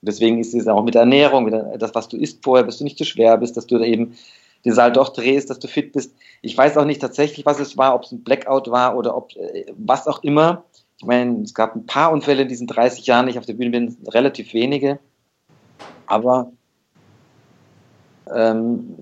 [0.00, 2.78] Und deswegen ist es auch mit der Ernährung, mit das, was du isst vorher, dass
[2.78, 4.16] du nicht zu schwer bist, dass du da eben
[4.64, 6.14] den Saal doch drehst, dass du fit bist.
[6.42, 9.34] Ich weiß auch nicht tatsächlich, was es war, ob es ein Blackout war oder ob
[9.36, 10.64] äh, was auch immer.
[10.98, 13.54] Ich meine, es gab ein paar Unfälle in diesen 30 Jahren, die ich auf der
[13.54, 14.98] Bühne bin, relativ wenige.
[16.06, 16.50] Aber
[18.34, 18.96] ähm,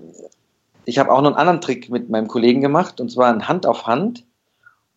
[0.87, 3.65] ich habe auch noch einen anderen Trick mit meinem Kollegen gemacht, und zwar ein Hand
[3.65, 4.23] auf Hand.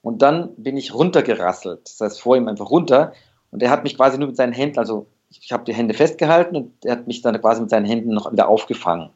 [0.02, 1.80] Und dann bin ich runtergerasselt.
[1.84, 3.12] Das heißt, vor ihm einfach runter.
[3.50, 6.54] Und er hat mich quasi nur mit seinen Händen, also ich habe die Hände festgehalten
[6.56, 9.10] und er hat mich dann quasi mit seinen Händen noch wieder aufgefangen.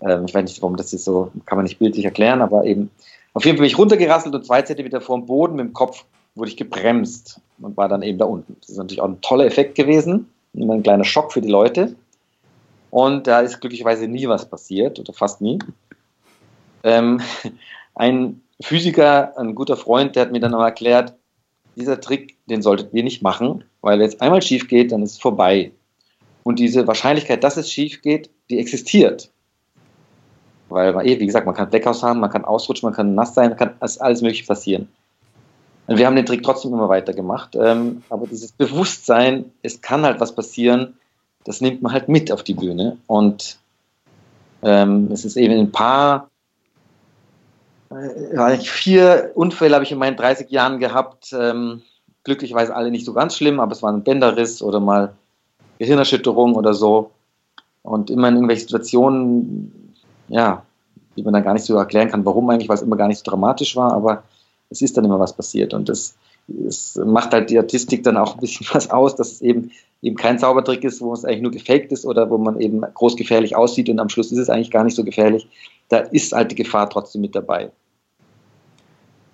[0.00, 2.90] Ähm, ich weiß nicht, warum das ist so, kann man nicht bildlich erklären, aber eben
[3.34, 6.06] auf jeden Fall bin ich runtergerasselt und zwei Zentimeter vor dem Boden mit dem Kopf
[6.34, 8.56] wurde ich gebremst und war dann eben da unten.
[8.60, 11.94] Das ist natürlich auch ein toller Effekt gewesen, immer ein kleiner Schock für die Leute.
[12.90, 15.58] Und da ist glücklicherweise nie was passiert oder fast nie.
[16.82, 17.20] Ähm,
[17.94, 21.14] ein Physiker, ein guter Freund, der hat mir dann noch erklärt,
[21.76, 25.12] dieser Trick, den solltet ihr nicht machen, weil wenn es einmal schief geht, dann ist
[25.12, 25.72] es vorbei.
[26.42, 29.30] Und diese Wahrscheinlichkeit, dass es schief geht, die existiert.
[30.68, 33.74] Weil, wie gesagt, man kann Blackouts haben, man kann ausrutschen, man kann nass sein, kann
[33.80, 34.88] alles Mögliche passieren.
[35.86, 37.56] Und wir haben den Trick trotzdem immer weiter gemacht.
[37.60, 40.94] Ähm, aber dieses Bewusstsein, es kann halt was passieren,
[41.44, 42.98] das nimmt man halt mit auf die Bühne.
[43.06, 43.58] Und
[44.62, 46.28] ähm, es ist eben ein paar,
[47.90, 51.34] äh, vier Unfälle habe ich in meinen 30 Jahren gehabt.
[51.38, 51.82] Ähm,
[52.24, 55.14] glücklicherweise alle nicht so ganz schlimm, aber es war ein Bänderriss oder mal
[55.78, 57.10] Gehirnerschütterung oder so.
[57.82, 59.94] Und immer in irgendwelchen Situationen,
[60.28, 60.62] ja,
[61.16, 63.24] die man dann gar nicht so erklären kann, warum eigentlich, weil es immer gar nicht
[63.24, 64.22] so dramatisch war, aber
[64.68, 65.74] es ist dann immer was passiert.
[65.74, 66.14] Und das,
[66.46, 69.70] das macht halt die Artistik dann auch ein bisschen was aus, dass es eben,
[70.02, 73.56] eben kein Zaubertrick ist, wo es eigentlich nur gefaked ist oder wo man eben großgefährlich
[73.56, 75.48] aussieht und am Schluss ist es eigentlich gar nicht so gefährlich.
[75.88, 77.70] Da ist halt die Gefahr trotzdem mit dabei.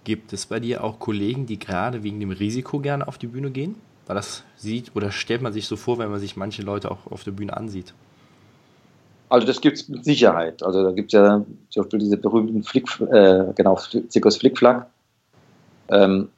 [0.05, 3.50] Gibt es bei dir auch Kollegen, die gerade wegen dem Risiko gerne auf die Bühne
[3.50, 3.76] gehen?
[4.07, 7.11] Weil das sieht oder stellt man sich so vor, wenn man sich manche Leute auch
[7.11, 7.92] auf der Bühne ansieht?
[9.29, 10.62] Also das gibt es mit Sicherheit.
[10.62, 13.76] Also da gibt es ja zum Beispiel diese berühmten Flick, äh, genau,
[14.09, 14.87] Zirkus Flickflack.
[15.88, 16.29] Ähm,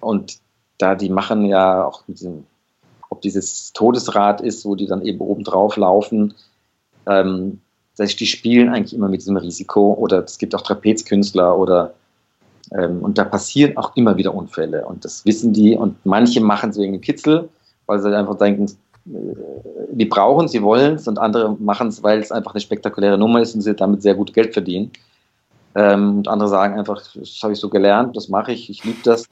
[0.00, 0.38] und
[0.78, 2.44] da die machen ja auch mit diesem,
[3.10, 6.34] ob dieses Todesrad ist, wo die dann eben oben drauf laufen,
[7.06, 7.60] ähm,
[7.98, 9.94] die spielen eigentlich immer mit diesem Risiko.
[9.94, 11.94] Oder es gibt auch Trapezkünstler oder
[12.72, 16.70] ähm, und da passieren auch immer wieder Unfälle und das wissen die und manche machen
[16.70, 17.48] es wegen dem Kitzel,
[17.86, 18.64] weil sie einfach denken,
[19.06, 19.36] äh,
[19.92, 23.40] die brauchen, sie wollen es und andere machen es, weil es einfach eine spektakuläre Nummer
[23.40, 24.90] ist und sie damit sehr gut Geld verdienen.
[25.76, 28.98] Ähm, und andere sagen einfach, das habe ich so gelernt, das mache ich, ich liebe
[29.04, 29.26] das.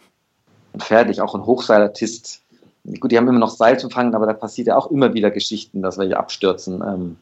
[0.72, 1.20] und fertig.
[1.20, 2.42] Auch ein Hochseilartist.
[3.00, 5.30] Gut, die haben immer noch Seil zu fangen, aber da passiert ja auch immer wieder
[5.30, 6.82] Geschichten, dass welche abstürzen.
[6.82, 7.16] Ähm,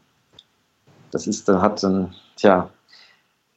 [1.13, 2.71] das ist dann, hat dann, tja,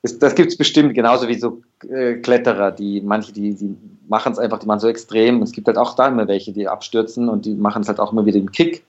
[0.04, 3.76] ist, das gibt es bestimmt, genauso wie so äh, Kletterer, die manche, die, die
[4.08, 5.38] machen es einfach, die machen so extrem.
[5.38, 8.00] Und es gibt halt auch da immer welche, die abstürzen und die machen es halt
[8.00, 8.86] auch immer wieder im Kick.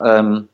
[0.00, 0.48] Ähm,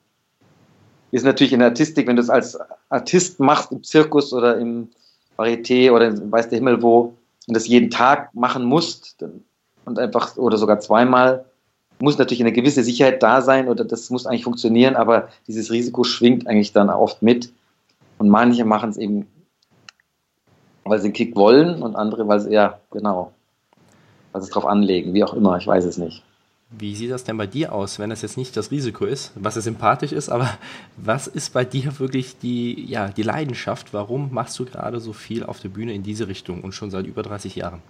[1.13, 2.59] ist natürlich in der Artistik, wenn du es als
[2.91, 4.91] Artist machst, im Zirkus oder im
[5.39, 7.15] Varieté oder weiß der Himmel wo,
[7.49, 9.43] und das jeden Tag machen musst dann,
[9.87, 11.47] und einfach oder sogar zweimal,
[12.01, 16.05] muss natürlich eine gewisse Sicherheit da sein oder das muss eigentlich funktionieren, aber dieses Risiko
[16.05, 17.53] schwingt eigentlich dann oft mit.
[18.19, 19.27] Und manche machen es eben
[20.85, 23.33] weil sie einen Kick wollen und andere, weil sie, ja, genau,
[24.33, 26.25] weil sie es drauf anlegen, wie auch immer, ich weiß es nicht.
[26.73, 29.57] Wie sieht das denn bei dir aus, wenn das jetzt nicht das Risiko ist, was
[29.57, 30.49] ja sympathisch ist, aber
[30.97, 33.93] was ist bei dir wirklich die, ja, die Leidenschaft?
[33.93, 37.07] Warum machst du gerade so viel auf der Bühne in diese Richtung und schon seit
[37.07, 37.83] über 30 Jahren?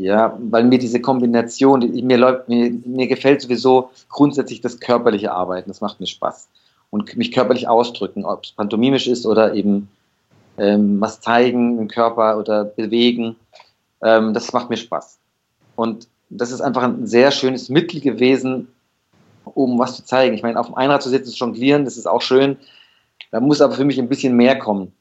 [0.00, 5.68] Ja, weil mir diese Kombination, mir, läuft, mir, mir gefällt sowieso grundsätzlich das körperliche Arbeiten,
[5.68, 6.48] das macht mir Spaß.
[6.88, 9.90] Und mich körperlich ausdrücken, ob es pantomimisch ist oder eben
[10.56, 13.36] ähm, was zeigen im Körper oder bewegen.
[14.02, 15.18] Ähm, das macht mir Spaß.
[15.76, 18.68] Und das ist einfach ein sehr schönes Mittel gewesen,
[19.44, 20.34] um was zu zeigen.
[20.34, 22.56] Ich meine, auf dem Einrad zu sitzen, zu jonglieren, das ist auch schön.
[23.32, 24.92] Da muss aber für mich ein bisschen mehr kommen.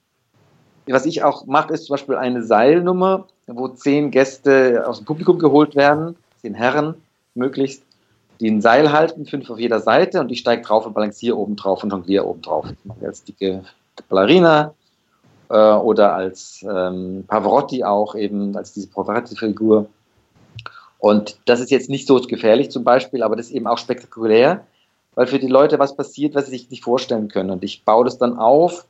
[0.92, 5.40] Was ich auch mache, ist zum Beispiel eine Seilnummer, wo zehn Gäste aus dem Publikum
[5.40, 6.96] geholt werden, zehn Herren
[7.36, 7.84] möglichst,
[8.40, 11.56] die ein Seil halten, fünf auf jeder Seite und ich steige drauf und balanciere oben
[11.56, 12.66] drauf und jongliere oben drauf.
[13.02, 13.64] Als dicke
[14.08, 14.74] Ballerina,
[15.50, 19.88] äh, oder als ähm, Pavarotti auch eben, als diese Pavarotti-Figur.
[21.00, 24.66] Und das ist jetzt nicht so gefährlich zum Beispiel, aber das ist eben auch spektakulär,
[25.16, 27.50] weil für die Leute was passiert, was sie sich nicht vorstellen können.
[27.50, 28.86] Und ich baue das dann auf,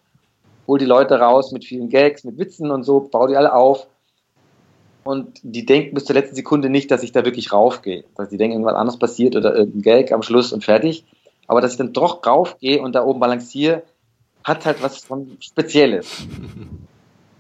[0.70, 3.88] hole die Leute raus mit vielen Gags, mit Witzen und so, baue die alle auf.
[5.04, 8.04] Und die denken bis zur letzten Sekunde nicht, dass ich da wirklich raufgehe.
[8.16, 11.04] Dass die denken, irgendwas anderes passiert oder irgendein Gag am Schluss und fertig.
[11.48, 13.82] Aber dass ich dann doch raufgehe und da oben balanciere,
[14.44, 16.08] hat halt was von Spezielles.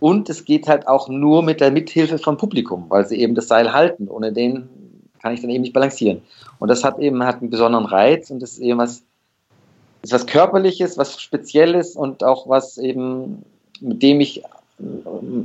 [0.02, 3.50] Und es geht halt auch nur mit der Mithilfe vom Publikum, weil sie eben das
[3.50, 4.08] Seil halten.
[4.08, 4.70] Ohne den
[5.22, 6.22] kann ich dann eben nicht balancieren.
[6.58, 9.04] Und das hat eben hat einen besonderen Reiz und das ist eben was,
[10.02, 13.44] ist was Körperliches, was Spezielles und auch was eben,
[13.82, 14.44] mit dem ich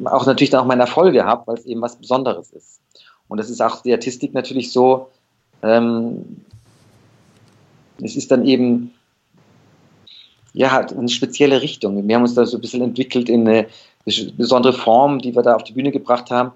[0.05, 2.81] auch natürlich dann auch meine Erfolge habe, weil es eben was Besonderes ist.
[3.29, 5.09] Und das ist auch die Artistik natürlich so,
[5.63, 6.45] ähm,
[8.03, 8.93] es ist dann eben
[10.53, 12.07] ja, eine spezielle Richtung.
[12.07, 13.67] Wir haben uns da so ein bisschen entwickelt in eine
[14.37, 16.53] besondere Form, die wir da auf die Bühne gebracht haben.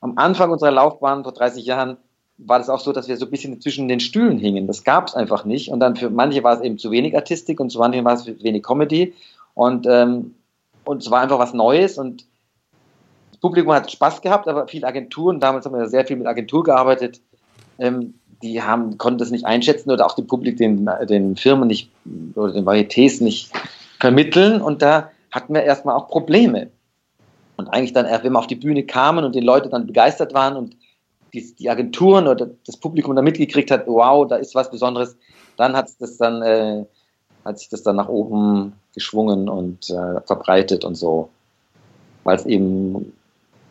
[0.00, 1.96] Am Anfang unserer Laufbahn vor 30 Jahren
[2.38, 4.66] war das auch so, dass wir so ein bisschen zwischen den Stühlen hingen.
[4.66, 5.70] Das gab es einfach nicht.
[5.70, 8.26] Und dann für manche war es eben zu wenig Artistik und zu manchen war es
[8.26, 9.14] wenig Comedy.
[9.54, 10.34] Und, ähm,
[10.84, 12.26] und es war einfach was Neues und
[13.30, 16.64] das Publikum hat Spaß gehabt, aber viele Agenturen, damals haben wir sehr viel mit Agentur
[16.64, 17.20] gearbeitet,
[17.78, 21.90] ähm, die haben, konnten das nicht einschätzen oder auch dem Publikum, den, den Firmen nicht
[22.34, 23.50] oder den Varietés nicht
[24.00, 24.60] vermitteln.
[24.60, 26.68] Und da hatten wir erstmal auch Probleme.
[27.56, 30.56] Und eigentlich dann, wenn wir auf die Bühne kamen und die Leute dann begeistert waren
[30.56, 30.76] und
[31.34, 35.16] die, die Agenturen oder das Publikum dann mitgekriegt hat, wow, da ist was Besonderes,
[35.56, 36.84] dann hat das dann, äh,
[37.44, 41.28] hat sich das dann nach oben geschwungen und äh, verbreitet und so.
[42.22, 43.12] Weil es eben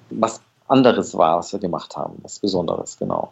[0.09, 3.31] was anderes war, was wir gemacht haben, was Besonderes, genau.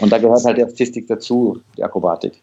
[0.00, 2.42] Und da gehört halt die Artistik dazu, die Akrobatik.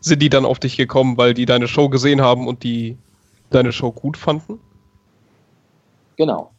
[0.00, 2.96] Sind die dann auf dich gekommen, weil die deine Show gesehen haben und die
[3.50, 4.60] deine Show gut fanden?
[6.16, 6.52] Genau.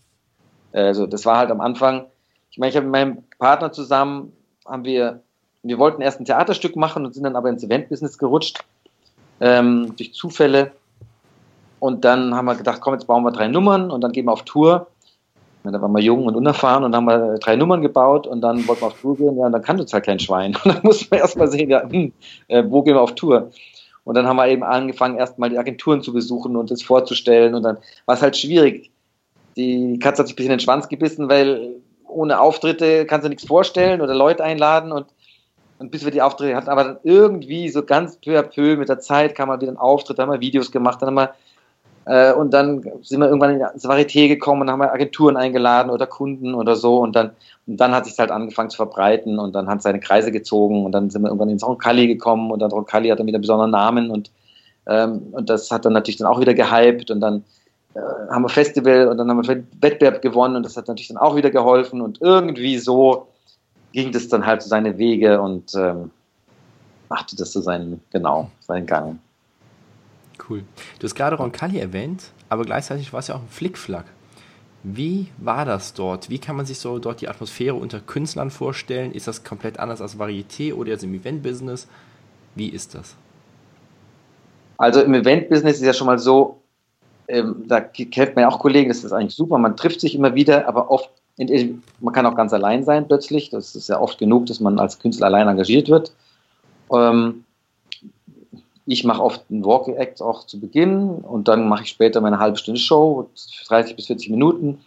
[0.72, 2.06] Also das war halt am Anfang,
[2.60, 4.34] meine, ich habe mit meinem Partner zusammen,
[4.66, 5.22] haben wir,
[5.64, 8.60] wir wollten erst ein Theaterstück machen und sind dann aber ins Eventbusiness gerutscht,
[9.40, 10.72] ähm, durch Zufälle.
[11.80, 14.34] Und dann haben wir gedacht, komm, jetzt bauen wir drei Nummern und dann gehen wir
[14.34, 14.88] auf Tour.
[15.64, 18.82] Da waren wir jung und unerfahren und haben wir drei Nummern gebaut und dann wollten
[18.82, 19.38] wir auf Tour gehen.
[19.38, 20.56] Ja, und dann kannte uns halt kein Schwein.
[20.64, 22.14] Und dann mussten wir erstmal sehen, ja, hm,
[22.48, 23.52] äh, wo gehen wir auf Tour?
[24.04, 27.54] Und dann haben wir eben angefangen, erstmal die Agenturen zu besuchen und das vorzustellen.
[27.54, 28.90] Und dann war es halt schwierig.
[29.56, 31.76] Die Katze hat sich ein bisschen in den Schwanz gebissen, weil
[32.10, 35.08] ohne Auftritte kannst du nichts vorstellen oder Leute einladen und,
[35.78, 38.90] und bis wir die Auftritte hatten, aber dann irgendwie so ganz peu à peu mit
[38.90, 41.34] der Zeit kam mal wieder ein Auftritt, dann haben wir Videos gemacht, dann haben wir
[42.10, 46.08] äh, und dann sind wir irgendwann ins Varieté gekommen und haben wir Agenturen eingeladen oder
[46.08, 46.98] Kunden oder so.
[46.98, 47.32] Und dann,
[47.68, 50.86] und dann hat sich halt angefangen zu verbreiten und dann hat es seine Kreise gezogen
[50.86, 53.44] und dann sind wir irgendwann ins Roncalli gekommen und dann Roncalli hat dann wieder einen
[53.44, 54.32] besonderen Namen und,
[54.88, 57.44] ähm, und das hat dann natürlich dann auch wieder gehypt und dann
[58.30, 61.36] haben wir Festival und dann haben wir Wettbewerb gewonnen und das hat natürlich dann auch
[61.36, 63.28] wieder geholfen und irgendwie so
[63.92, 66.12] ging das dann halt so seine Wege und ähm,
[67.10, 69.20] machte das so seinen, genau, seinen Gang.
[70.48, 70.64] Cool.
[71.00, 74.06] Du hast gerade Roncalli erwähnt, aber gleichzeitig war es ja auch ein Flickflack.
[74.84, 76.30] Wie war das dort?
[76.30, 79.12] Wie kann man sich so dort die Atmosphäre unter Künstlern vorstellen?
[79.12, 81.88] Ist das komplett anders als Varieté oder jetzt im Event-Business?
[82.56, 83.16] Wie ist das?
[84.78, 86.62] Also im Event-Business ist ja schon mal so,
[87.30, 90.34] ähm, da kennt man ja auch Kollegen, das ist eigentlich super, man trifft sich immer
[90.34, 94.18] wieder, aber oft, in, man kann auch ganz allein sein plötzlich, das ist ja oft
[94.18, 96.12] genug, dass man als Künstler allein engagiert wird.
[96.92, 97.46] Ähm,
[98.88, 102.40] ich mache oft einen Walking Act auch zu Beginn und dann mache ich später meine
[102.40, 103.30] halbe Stunde Show,
[103.68, 104.80] 30 bis 40 Minuten,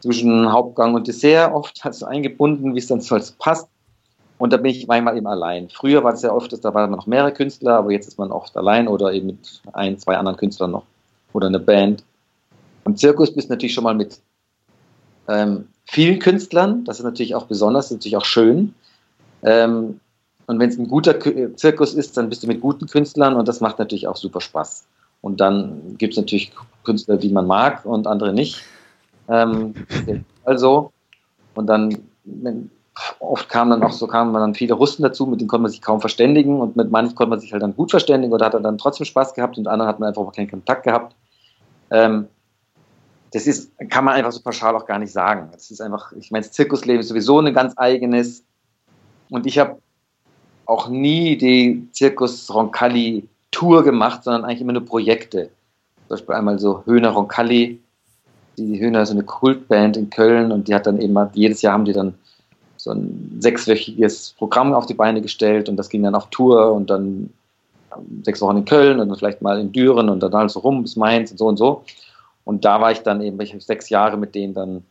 [0.00, 3.68] zwischen Hauptgang und Dessert oft also eingebunden, wie es dann so passt.
[4.38, 5.68] Und da bin ich manchmal eben allein.
[5.70, 8.54] Früher war es ja oft, da waren noch mehrere Künstler, aber jetzt ist man oft
[8.56, 10.84] allein oder eben mit ein, zwei anderen Künstlern noch
[11.36, 12.04] oder eine Band.
[12.84, 14.20] Im Zirkus bist du natürlich schon mal mit
[15.28, 18.74] ähm, vielen Künstlern, das ist natürlich auch besonders, das ist natürlich auch schön.
[19.42, 20.00] Ähm,
[20.46, 21.18] und wenn es ein guter
[21.56, 24.86] Zirkus ist, dann bist du mit guten Künstlern und das macht natürlich auch super Spaß.
[25.20, 26.52] Und dann gibt es natürlich
[26.84, 28.62] Künstler, die man mag und andere nicht.
[29.28, 29.74] Ähm,
[30.44, 30.92] also,
[31.54, 31.98] und dann,
[33.18, 35.82] oft kamen dann auch so, kamen dann viele Russen dazu, mit denen konnte man sich
[35.82, 38.78] kaum verständigen und mit manchen konnte man sich halt dann gut verständigen oder hat dann
[38.78, 41.16] trotzdem Spaß gehabt und anderen hat man einfach keinen Kontakt gehabt.
[41.90, 42.28] Ähm,
[43.32, 45.48] das ist, kann man einfach so pauschal auch gar nicht sagen.
[45.52, 48.44] Das ist einfach, ich meine, das Zirkusleben ist sowieso ein ganz eigenes.
[49.30, 49.78] Und ich habe
[50.66, 55.50] auch nie die Zirkus Roncalli Tour gemacht, sondern eigentlich immer nur Projekte.
[56.08, 57.80] Zum Beispiel einmal so Höhner Roncalli.
[58.58, 61.74] Die Höhner ist so eine Kultband in Köln und die hat dann eben, jedes Jahr
[61.74, 62.14] haben die dann
[62.76, 66.88] so ein sechswöchiges Programm auf die Beine gestellt und das ging dann auf Tour und
[66.88, 67.30] dann
[68.22, 70.82] sechs Wochen in Köln und dann vielleicht mal in Düren und dann halt so rum
[70.82, 71.82] bis Mainz und so und so.
[72.44, 74.84] Und da war ich dann eben, ich habe sechs Jahre mit denen dann,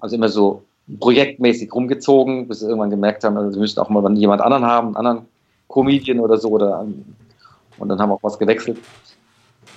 [0.00, 0.62] also immer so
[0.98, 4.88] projektmäßig rumgezogen, bis sie irgendwann gemerkt haben, also sie müssten auch mal jemand anderen haben,
[4.88, 5.26] einen anderen
[5.68, 6.48] Comedian oder so.
[6.50, 6.86] Oder,
[7.78, 8.78] und dann haben wir auch was gewechselt.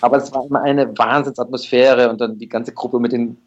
[0.01, 3.37] Aber es war immer eine Wahnsinnsatmosphäre und dann die ganze Gruppe mit den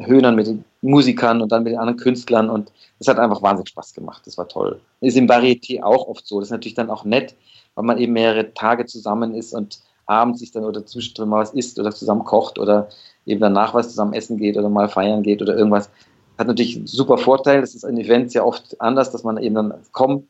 [0.00, 3.70] Höhnern, mit den Musikern und dann mit den anderen Künstlern und es hat einfach wahnsinnig
[3.70, 4.22] Spaß gemacht.
[4.26, 4.80] Das war toll.
[5.00, 6.40] Ist im Varieté auch oft so.
[6.40, 7.34] Das ist natürlich dann auch nett,
[7.74, 11.54] weil man eben mehrere Tage zusammen ist und abends sich dann oder zwischendrin mal was
[11.54, 12.88] isst oder zusammen kocht oder
[13.26, 15.90] eben danach was zusammen essen geht oder mal feiern geht oder irgendwas
[16.38, 17.60] hat natürlich einen super Vorteil.
[17.60, 20.26] Das ist ein Event sehr oft anders, dass man eben dann kommt,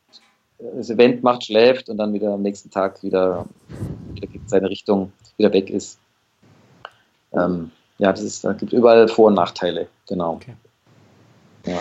[0.59, 3.45] das Event macht, schläft und dann wieder am nächsten Tag wieder,
[4.13, 5.99] wieder seine Richtung wieder weg ist.
[7.33, 10.33] Ähm, ja, das ist, da gibt überall Vor- und Nachteile, genau.
[10.33, 10.53] Okay.
[11.65, 11.79] Ja.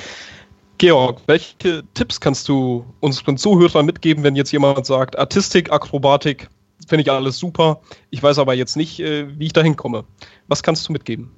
[0.82, 6.48] Georg, welche Tipps kannst du unseren Zuhörern mitgeben, wenn jetzt jemand sagt, Artistik, Akrobatik,
[6.88, 10.02] finde ich alles super, ich weiß aber jetzt nicht, äh, wie ich da hinkomme.
[10.48, 11.30] Was kannst du mitgeben?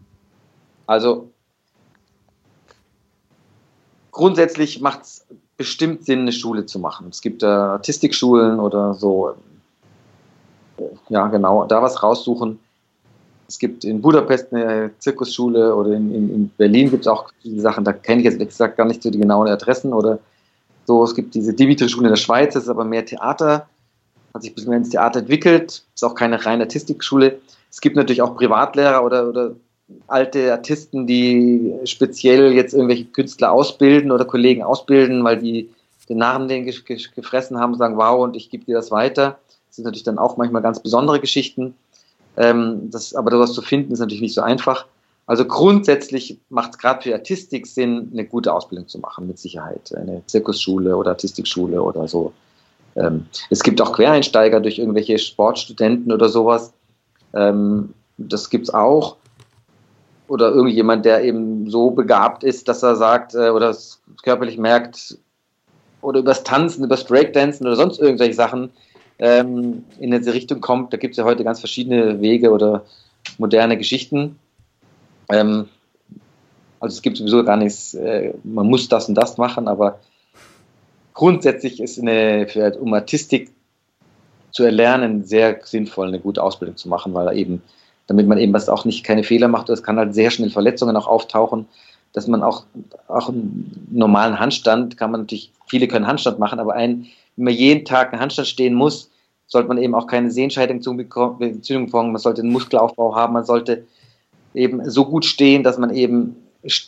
[0.87, 1.30] Also
[4.12, 5.26] grundsätzlich macht es
[5.59, 7.09] bestimmt Sinn, eine Schule zu machen.
[7.11, 9.35] Es gibt äh, Artistikschulen oder so.
[11.11, 12.61] Ja, genau, da was raussuchen.
[13.46, 17.61] Es gibt in Budapest eine Zirkusschule oder in, in, in Berlin gibt es auch viele
[17.61, 20.18] Sachen, da kenne ich jetzt wie gesagt gar nicht so die genauen Adressen oder
[20.87, 21.04] so.
[21.04, 23.68] Es gibt diese Dimitri-Schule in der Schweiz, das ist aber mehr Theater,
[24.33, 27.38] hat sich ein bisschen mehr ins Theater entwickelt, ist auch keine reine Artistikschule.
[27.70, 29.54] Es gibt natürlich auch Privatlehrer oder, oder
[30.07, 35.70] alte Artisten, die speziell jetzt irgendwelche Künstler ausbilden oder Kollegen ausbilden, weil die
[36.09, 39.38] den Narren den gefressen haben, sagen, wow, und ich gebe dir das weiter.
[39.68, 41.74] Das sind natürlich dann auch manchmal ganz besondere Geschichten.
[42.37, 44.87] Ähm, das, aber sowas zu finden ist natürlich nicht so einfach.
[45.27, 49.94] Also grundsätzlich macht es gerade für Artistik Sinn, eine gute Ausbildung zu machen, mit Sicherheit.
[49.94, 52.33] Eine Zirkusschule oder Artistikschule oder so.
[52.97, 56.73] Ähm, es gibt auch Quereinsteiger durch irgendwelche Sportstudenten oder sowas.
[57.33, 59.16] Ähm, das es auch
[60.29, 63.77] oder irgendjemand, der eben so begabt ist, dass er sagt äh, oder
[64.23, 65.18] körperlich merkt
[66.01, 68.70] oder übers Tanzen, übers Breakdancen oder sonst irgendwelche Sachen
[69.18, 70.92] ähm, in diese Richtung kommt.
[70.92, 72.85] Da gibt es ja heute ganz verschiedene Wege oder
[73.38, 74.38] moderne Geschichten.
[75.31, 75.68] Ähm,
[76.81, 80.00] also es gibt sowieso gar nichts, äh, man muss das und das machen, aber
[81.14, 83.51] grundsätzlich ist eine, für, um Artistik
[84.51, 87.62] zu erlernen, sehr sinnvoll, eine gute Ausbildung zu machen, weil eben
[88.07, 89.68] damit man eben was auch nicht keine Fehler macht.
[89.68, 91.66] Es kann halt sehr schnell Verletzungen auch auftauchen,
[92.12, 92.64] dass man auch,
[93.09, 97.07] auch einen normalen Handstand kann man natürlich, viele können Handstand machen, aber ein,
[97.37, 99.11] wenn man jeden Tag einen Handstand stehen muss,
[99.47, 103.85] sollte man eben auch keine Sehenscheidentzündung bekommen, man sollte einen Muskelaufbau haben, man sollte
[104.55, 106.37] eben so gut stehen, dass man eben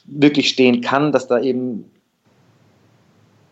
[0.06, 1.90] wirklich stehen kann, dass da eben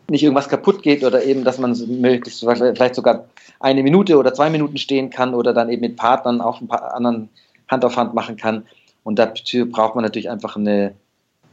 [0.09, 3.25] nicht irgendwas kaputt geht oder eben, dass man möglichst vielleicht sogar
[3.59, 6.93] eine Minute oder zwei Minuten stehen kann oder dann eben mit Partnern auf ein paar
[6.93, 7.29] anderen
[7.67, 8.65] Hand auf Hand machen kann.
[9.03, 10.93] Und dafür braucht man natürlich einfach eine,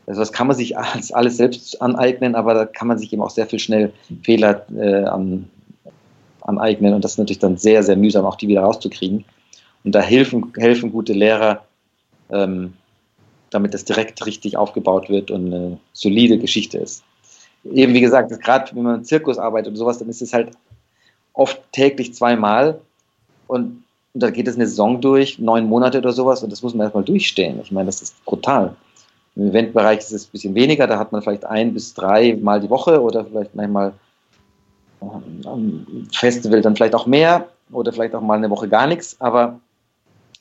[0.07, 3.22] also das kann man sich alles, alles selbst aneignen, aber da kann man sich eben
[3.22, 3.92] auch sehr viel schnell
[4.22, 5.48] Fehler äh, an,
[6.40, 9.24] aneignen und das ist natürlich dann sehr, sehr mühsam, auch die wieder rauszukriegen.
[9.84, 11.64] Und da helfen, helfen gute Lehrer,
[12.30, 12.74] ähm,
[13.50, 17.05] damit das direkt richtig aufgebaut wird und eine solide Geschichte ist.
[17.64, 20.50] Eben wie gesagt, gerade wenn man im Zirkus arbeitet und sowas, dann ist es halt
[21.32, 22.80] oft täglich zweimal
[23.46, 23.84] und,
[24.14, 26.86] und da geht es eine Saison durch, neun Monate oder sowas und das muss man
[26.86, 27.61] erstmal durchstehen.
[27.62, 28.74] Ich meine, das ist brutal.
[29.35, 32.61] Im Eventbereich ist es ein bisschen weniger, da hat man vielleicht ein bis drei Mal
[32.61, 33.95] die Woche oder vielleicht manchmal
[35.01, 39.59] am Festival dann vielleicht auch mehr oder vielleicht auch mal eine Woche gar nichts, aber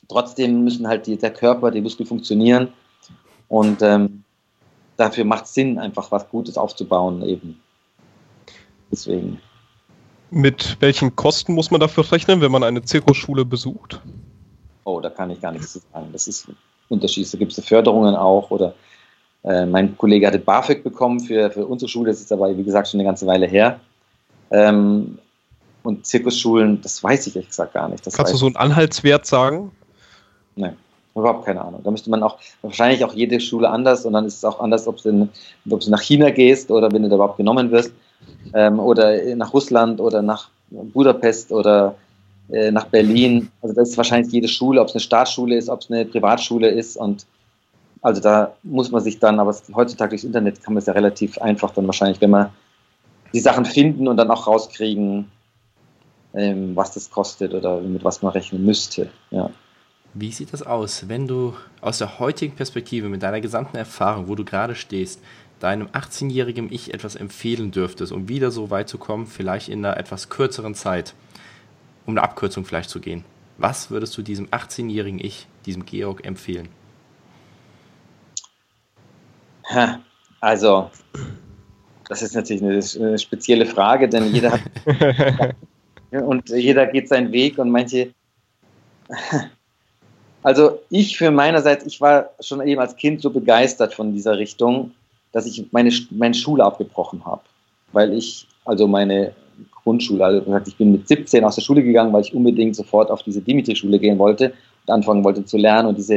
[0.08, 2.68] trotzdem müssen halt die, der Körper, die Muskeln funktionieren
[3.48, 4.24] und ähm,
[4.96, 7.60] dafür macht es Sinn, einfach was Gutes aufzubauen eben.
[8.90, 9.40] Deswegen.
[10.30, 14.00] Mit welchen Kosten muss man dafür rechnen, wenn man eine Zirkusschule besucht?
[14.84, 16.08] Oh, da kann ich gar nichts zu sagen.
[16.12, 16.48] Das ist
[16.88, 17.30] unterschiedlich.
[17.30, 18.74] Da gibt es Förderungen auch oder
[19.44, 22.88] äh, mein Kollege hatte BAföG bekommen für, für unsere Schule, das ist aber, wie gesagt,
[22.88, 23.80] schon eine ganze Weile her.
[24.50, 25.18] Ähm,
[25.82, 28.06] und Zirkusschulen, das weiß ich ehrlich gesagt gar nicht.
[28.06, 29.72] Das Kannst du so einen Anhaltswert sagen?
[30.54, 30.76] Nein,
[31.14, 31.80] überhaupt keine Ahnung.
[31.82, 34.86] Da müsste man auch, wahrscheinlich auch jede Schule anders und dann ist es auch anders,
[34.86, 35.28] ob du,
[35.68, 37.92] ob du nach China gehst oder wenn du da überhaupt genommen wirst
[38.54, 41.96] ähm, oder nach Russland oder nach Budapest oder
[42.50, 43.50] äh, nach Berlin.
[43.60, 46.68] Also das ist wahrscheinlich jede Schule, ob es eine Staatsschule ist, ob es eine Privatschule
[46.68, 47.26] ist und
[48.02, 51.38] also da muss man sich dann, aber heutzutage durchs Internet kann man es ja relativ
[51.38, 52.50] einfach dann wahrscheinlich, wenn man
[53.32, 55.30] die Sachen finden und dann auch rauskriegen,
[56.34, 59.08] ähm, was das kostet oder mit was man rechnen müsste.
[59.30, 59.50] Ja.
[60.14, 64.34] Wie sieht das aus, wenn du aus der heutigen Perspektive mit deiner gesamten Erfahrung, wo
[64.34, 65.20] du gerade stehst,
[65.60, 69.96] deinem 18-jährigen Ich etwas empfehlen dürftest, um wieder so weit zu kommen, vielleicht in einer
[69.96, 71.14] etwas kürzeren Zeit,
[72.06, 73.24] um eine Abkürzung vielleicht zu gehen?
[73.58, 76.68] Was würdest du diesem 18-jährigen Ich, diesem Georg, empfehlen?
[80.40, 80.90] Also,
[82.08, 84.62] das ist natürlich eine, spezielle Frage, denn jeder hat
[86.10, 88.12] und jeder geht seinen Weg und manche.
[90.42, 94.90] Also ich für meinerseits, ich war schon eben als Kind so begeistert von dieser Richtung,
[95.30, 97.42] dass ich meine, meine Schule abgebrochen habe,
[97.92, 99.34] weil ich also meine
[99.82, 103.22] Grundschule, also ich bin mit 17 aus der Schule gegangen, weil ich unbedingt sofort auf
[103.22, 104.52] diese Dimitri-Schule gehen wollte
[104.86, 106.16] und anfangen wollte zu lernen und diese,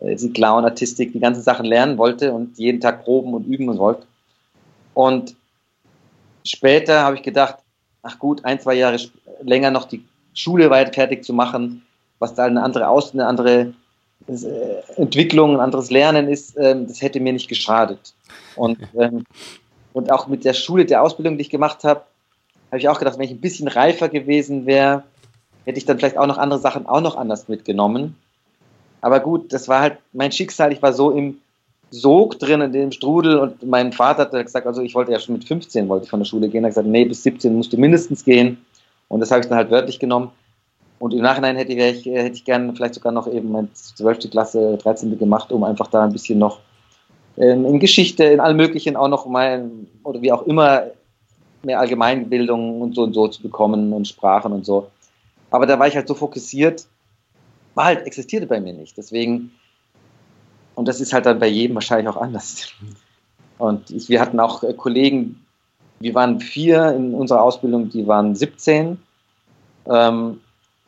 [0.00, 3.78] äh, diese Clown-Artistik, die ganzen Sachen lernen wollte und jeden Tag proben und üben und
[3.78, 4.06] wollte.
[4.94, 5.34] Und
[6.44, 7.56] später habe ich gedacht,
[8.02, 8.98] ach gut, ein, zwei Jahre
[9.42, 11.82] länger noch die Schule weit fertig zu machen,
[12.18, 13.72] was da eine andere Aus eine andere
[14.28, 18.14] äh, Entwicklung, ein anderes Lernen ist, ähm, das hätte mir nicht geschadet.
[18.56, 19.24] Und, ähm,
[19.92, 22.02] und auch mit der Schule, der Ausbildung, die ich gemacht habe,
[22.70, 25.02] habe ich auch gedacht, wenn ich ein bisschen reifer gewesen wäre,
[25.64, 28.16] hätte ich dann vielleicht auch noch andere Sachen auch noch anders mitgenommen.
[29.00, 30.72] Aber gut, das war halt mein Schicksal.
[30.72, 31.38] Ich war so im
[31.90, 35.34] Sog drin in dem Strudel und mein Vater hat gesagt, also ich wollte ja schon
[35.34, 36.62] mit 15 wollte ich von der Schule gehen.
[36.62, 38.64] Er hat gesagt, nee, bis 17 musst du mindestens gehen.
[39.08, 40.30] Und das habe ich dann halt wörtlich genommen.
[41.00, 44.30] Und im Nachhinein hätte ich, hätte ich gerne vielleicht sogar noch eben meine 12.
[44.30, 45.18] Klasse, 13.
[45.18, 46.60] gemacht, um einfach da ein bisschen noch
[47.38, 49.68] ähm, in Geschichte, in allem Möglichen auch noch mal,
[50.04, 50.84] oder wie auch immer,
[51.62, 54.90] mehr Allgemeinbildung und so und so zu bekommen und Sprachen und so.
[55.50, 56.86] Aber da war ich halt so fokussiert,
[57.74, 58.96] war halt, existierte bei mir nicht.
[58.96, 59.52] Deswegen
[60.80, 62.72] und das ist halt dann bei jedem wahrscheinlich auch anders.
[63.58, 65.44] Und ich, wir hatten auch äh, Kollegen,
[65.98, 68.98] wir waren vier in unserer Ausbildung, die waren 17
[69.86, 70.40] ähm,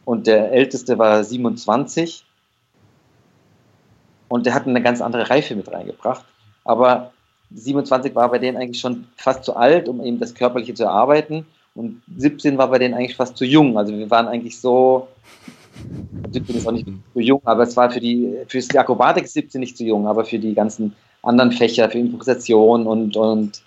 [0.06, 2.24] und der älteste war 27
[4.28, 6.24] und der hat eine ganz andere Reife mit reingebracht.
[6.64, 7.12] Aber
[7.54, 11.46] 27 war bei denen eigentlich schon fast zu alt, um eben das Körperliche zu erarbeiten
[11.74, 13.78] und 17 war bei denen eigentlich fast zu jung.
[13.78, 15.08] Also wir waren eigentlich so,
[16.30, 19.60] 17 ist auch nicht so jung, aber es war für die, für die Akrobatik 17
[19.60, 23.62] nicht zu jung, aber für die ganzen anderen Fächer, für Improvisation und, und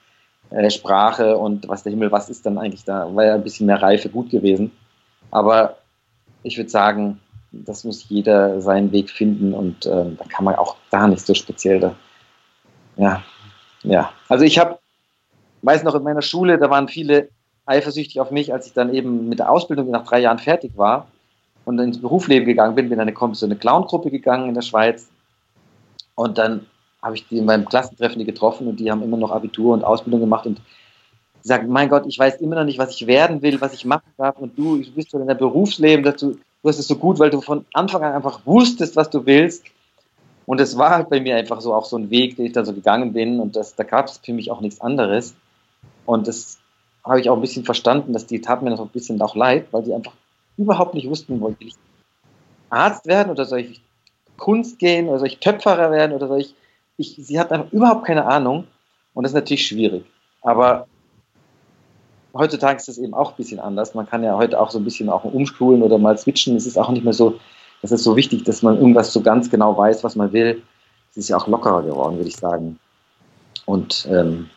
[0.51, 3.65] äh, Sprache und was der Himmel, was ist dann eigentlich da, war ja ein bisschen
[3.65, 4.71] mehr Reife gut gewesen.
[5.31, 5.77] Aber
[6.43, 7.19] ich würde sagen,
[7.51, 11.33] das muss jeder seinen Weg finden und äh, da kann man auch gar nicht so
[11.33, 11.95] speziell da.
[12.97, 13.23] Ja,
[13.85, 14.11] ja.
[14.29, 14.79] Also ich habe,
[15.61, 17.29] weiß noch in meiner Schule, da waren viele
[17.65, 21.07] eifersüchtig auf mich, als ich dann eben mit der Ausbildung nach drei Jahren fertig war
[21.65, 25.09] und ins Berufsleben gegangen bin, bin in eine, so eine Clown-Gruppe gegangen in der Schweiz.
[26.15, 26.65] Und dann
[27.01, 29.83] habe ich die in meinem Klassentreffen die getroffen und die haben immer noch Abitur und
[29.83, 30.61] Ausbildung gemacht und
[31.41, 34.11] sagen, mein Gott, ich weiß immer noch nicht, was ich werden will, was ich machen
[34.17, 34.37] darf.
[34.39, 37.29] Und du, du bist schon in der Berufsleben dazu, du hast es so gut, weil
[37.29, 39.63] du von Anfang an einfach wusstest, was du willst.
[40.45, 42.63] Und es war halt bei mir einfach so auch so ein Weg, den ich da
[42.63, 43.39] so gegangen bin.
[43.39, 45.35] Und das, da gab es für mich auch nichts anderes.
[46.05, 46.59] Und das
[47.03, 49.67] habe ich auch ein bisschen verstanden, dass die tat mir noch ein bisschen auch leid,
[49.71, 50.13] weil die einfach
[50.57, 51.75] überhaupt nicht wussten, wollte ich
[52.69, 53.81] Arzt werden oder soll ich
[54.37, 56.55] Kunst gehen oder soll ich Töpferer werden oder soll ich,
[56.97, 58.65] ich sie hat einfach überhaupt keine Ahnung
[59.13, 60.03] und das ist natürlich schwierig.
[60.41, 60.87] Aber
[62.33, 63.93] heutzutage ist das eben auch ein bisschen anders.
[63.93, 66.55] Man kann ja heute auch so ein bisschen auch umschulen oder mal switchen.
[66.55, 67.39] Es ist auch nicht mehr so,
[67.85, 70.63] das ist so wichtig, dass man irgendwas so ganz genau weiß, was man will.
[71.11, 72.79] sie ist ja auch lockerer geworden, würde ich sagen.
[73.65, 74.49] Und ähm,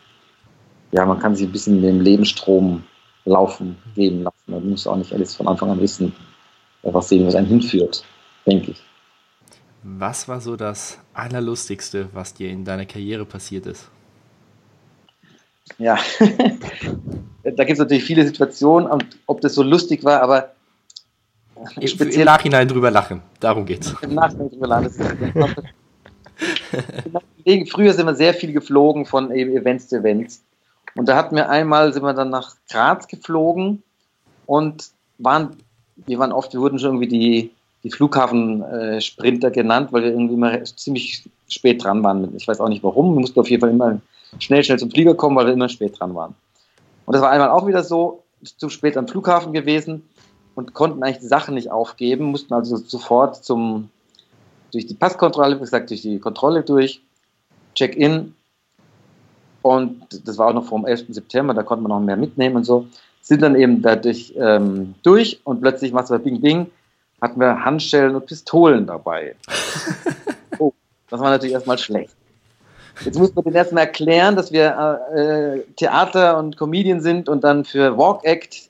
[0.91, 2.83] ja, man kann sich ein bisschen in den Lebensstrom
[3.25, 4.35] laufen, gehen lassen.
[4.47, 6.11] Man muss auch nicht alles von Anfang an wissen,
[6.81, 8.03] was sehen, was einen hinführt,
[8.47, 8.81] denke ich.
[9.83, 13.91] Was war so das Allerlustigste, was dir in deiner Karriere passiert ist?
[15.77, 15.99] Ja,
[17.43, 20.55] da gibt es natürlich viele Situationen und ob das so lustig war, aber
[21.85, 23.95] speziell Im Nachhinein drüber lachen, darum geht's.
[24.01, 24.91] Im Nachhinein drüber lachen.
[27.71, 30.43] Früher sind wir sehr viel geflogen von Events zu Events.
[30.95, 33.83] Und da hatten wir einmal, sind wir dann nach Graz geflogen
[34.45, 35.57] und waren,
[36.07, 37.51] wir waren oft, wir wurden schon irgendwie die,
[37.83, 42.35] die Flughafen-Sprinter genannt, weil wir irgendwie immer ziemlich spät dran waren.
[42.35, 43.15] Ich weiß auch nicht warum.
[43.15, 43.99] Wir mussten auf jeden Fall immer
[44.39, 46.35] schnell, schnell zum Flieger kommen, weil wir immer spät dran waren.
[47.05, 50.03] Und das war einmal auch wieder so, zu spät am Flughafen gewesen
[50.59, 53.89] und konnten eigentlich die Sachen nicht aufgeben, mussten also sofort zum,
[54.73, 57.01] durch die Passkontrolle, wie gesagt, durch die Kontrolle durch,
[57.75, 58.35] Check-in.
[59.61, 61.05] Und das war auch noch vor dem 11.
[61.11, 62.87] September, da konnte man noch mehr mitnehmen und so.
[63.21, 66.69] Sind dann eben dadurch ähm, durch und plötzlich macht es Bing Bing,
[67.21, 69.35] hatten wir Handschellen und Pistolen dabei.
[70.59, 70.73] oh,
[71.09, 72.17] das war natürlich erstmal schlecht.
[73.05, 77.63] Jetzt muss man den erstmal erklären, dass wir äh, Theater und Comedian sind und dann
[77.63, 78.68] für Walk Act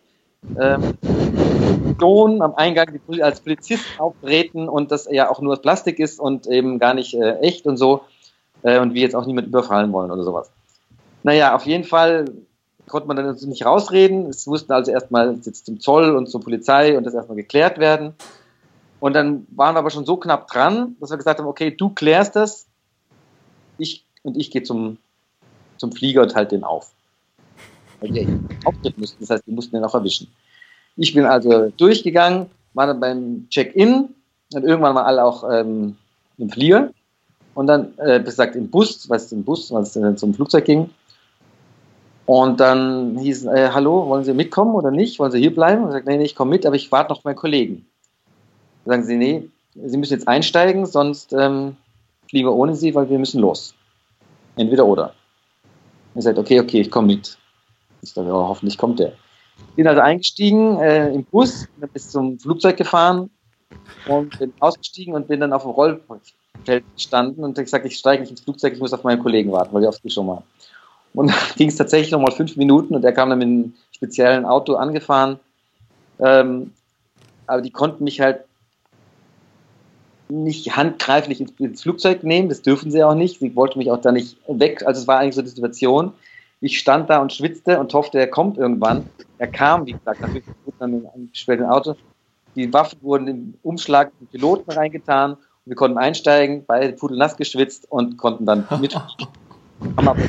[0.59, 0.97] ähm,
[2.41, 6.79] am Eingang als Polizist auftreten und das ja auch nur aus Plastik ist und eben
[6.79, 8.01] gar nicht äh, echt und so
[8.63, 10.49] äh, und wir jetzt auch niemand überfallen wollen oder sowas.
[11.23, 12.25] Naja, auf jeden Fall
[12.87, 14.27] konnte man dann nicht rausreden.
[14.27, 18.13] Es mussten also erstmal jetzt zum Zoll und zur Polizei und das erstmal geklärt werden.
[18.99, 21.89] Und dann waren wir aber schon so knapp dran, dass wir gesagt haben, okay, du
[21.89, 22.65] klärst das,
[23.77, 24.97] ich und ich gehe zum,
[25.77, 26.91] zum Flieger und halte den auf.
[28.01, 30.27] Weil wir auftreten mussten, das heißt, wir mussten den auch erwischen.
[30.95, 34.09] Ich bin also durchgegangen, war dann beim Check-in
[34.53, 35.95] und irgendwann waren alle auch ähm,
[36.37, 36.91] im Flieger
[37.55, 40.89] und dann, äh, gesagt, im Bus, du, im Bus, es dann zum Flugzeug ging.
[42.25, 45.17] Und dann hieß äh, hallo, wollen Sie mitkommen oder nicht?
[45.17, 45.81] Wollen Sie hier bleiben?
[45.81, 47.87] Und ich sagte, nee, nee, ich komme mit, aber ich warte noch auf meinen Kollegen.
[48.85, 51.75] Dann sagen sie, nee, Sie müssen jetzt einsteigen, sonst ähm,
[52.29, 53.73] fliegen wir ohne Sie, weil wir müssen los.
[54.57, 55.15] Entweder oder.
[56.13, 57.38] Er sagt, okay, okay, ich komme mit.
[58.01, 59.13] Ich dachte, oh, hoffentlich kommt der.
[59.75, 63.29] Bin also eingestiegen äh, im Bus, bin bis zum Flugzeug gefahren
[64.07, 68.31] und bin ausgestiegen und bin dann auf dem Rollfeld gestanden und gesagt, ich steige nicht
[68.31, 70.43] ins Flugzeug, ich muss auf meinen Kollegen warten, weil ich auf die schon mal.
[71.13, 74.45] Und dann ging es tatsächlich nochmal fünf Minuten und er kam dann mit einem speziellen
[74.45, 75.39] Auto angefahren.
[76.19, 76.73] Ähm,
[77.47, 78.45] aber die konnten mich halt
[80.29, 83.39] nicht handgreiflich ins, Flugzeug nehmen, das dürfen sie auch nicht.
[83.39, 84.83] Sie wollten mich auch da nicht weg.
[84.85, 86.13] Also es war eigentlich so die Situation.
[86.61, 89.09] Ich stand da und schwitzte und hoffte, er kommt irgendwann.
[89.37, 90.43] Er kam, wie gesagt, natürlich
[90.77, 91.95] dann in einem späteren Auto.
[92.55, 97.89] Die Waffen wurden im Umschlag den Piloten reingetan und wir konnten einsteigen, beide pudelnass geschwitzt
[97.89, 98.95] und konnten dann mit.
[98.95, 100.19] haben aber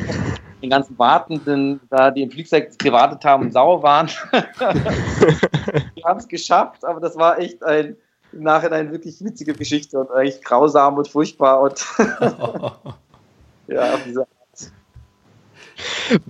[0.62, 4.08] den ganzen Wartenden, da die im Flugzeug gewartet haben und sauer waren.
[4.30, 7.96] wir haben es geschafft, aber das war echt ein
[8.32, 11.84] im Nachhinein wirklich witzige Geschichte und eigentlich grausam und furchtbar und
[13.66, 14.26] ja, auf diese.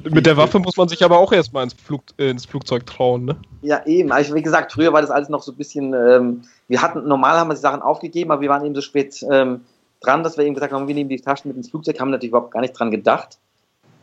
[0.04, 3.24] Mit der Waffe muss man sich aber auch erstmal ins, Flug, äh, ins Flugzeug trauen,
[3.24, 3.36] ne?
[3.62, 4.12] Ja, eben.
[4.12, 7.38] Also, wie gesagt, früher war das alles noch so ein bisschen, ähm, wir hatten, normal
[7.38, 9.62] haben wir die Sachen aufgegeben, aber wir waren eben so spät ähm,
[10.00, 12.30] dran, dass wir eben gesagt haben, wir nehmen die Taschen mit ins Flugzeug, haben natürlich
[12.30, 13.38] überhaupt gar nicht dran gedacht.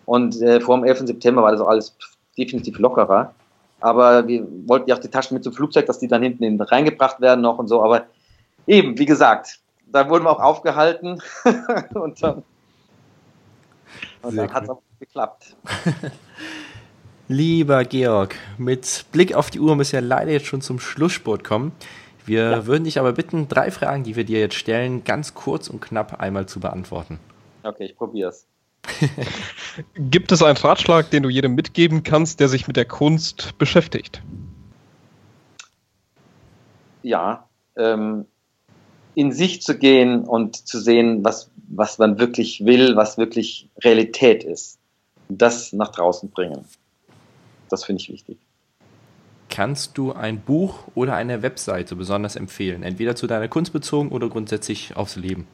[0.06, 1.00] Und äh, vor dem 11.
[1.08, 1.96] September war das auch alles
[2.38, 3.34] definitiv lockerer.
[3.80, 7.20] Aber wir wollten ja auch die Taschen mit zum Flugzeug, dass die dann hinten reingebracht
[7.22, 7.84] werden noch und so.
[7.84, 8.06] Aber
[8.66, 9.60] eben, wie gesagt,
[9.92, 11.22] da wurden wir auch aufgehalten
[11.94, 12.44] und dann,
[14.22, 15.56] dann hat es auch geklappt.
[17.28, 21.74] Lieber Georg, mit Blick auf die Uhr müssen wir leider jetzt schon zum Schlusssport kommen.
[22.26, 22.66] Wir ja.
[22.66, 26.20] würden dich aber bitten, drei Fragen, die wir dir jetzt stellen, ganz kurz und knapp
[26.20, 27.20] einmal zu beantworten.
[27.64, 28.48] Okay, ich probiere es.
[29.96, 34.22] Gibt es einen Ratschlag, den du jedem mitgeben kannst, der sich mit der Kunst beschäftigt?
[37.04, 38.26] Ja, ähm,
[39.16, 44.44] in sich zu gehen und zu sehen, was, was man wirklich will, was wirklich Realität
[44.44, 44.80] ist.
[45.30, 46.66] Das nach draußen bringen.
[47.70, 48.38] Das finde ich wichtig.
[49.50, 52.84] Kannst du ein Buch oder eine Webseite besonders empfehlen?
[52.84, 55.48] Entweder zu deiner Kunst bezogen oder grundsätzlich aufs Leben?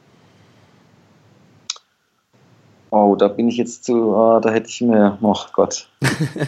[2.90, 5.88] Oh, da bin ich jetzt zu, oh, da hätte ich mir, oh Gott.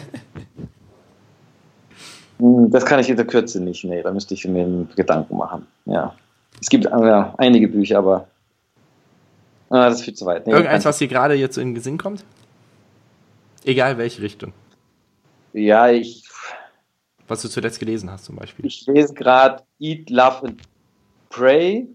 [2.39, 5.65] Hm, das kann ich in der Kürze nicht, nee, da müsste ich mir Gedanken machen,
[5.85, 6.13] ja.
[6.61, 8.27] Es gibt ja, einige Bücher, aber
[9.69, 10.45] ah, das ist viel zu weit.
[10.45, 12.23] Nee, Irgendeins, was dir gerade jetzt in den Sinn kommt?
[13.67, 14.53] Egal welche Richtung.
[15.51, 16.23] Ja, ich.
[17.27, 18.65] Was du zuletzt gelesen hast, zum Beispiel.
[18.65, 20.61] Ich lese gerade Eat, Love and
[21.29, 21.85] Pray.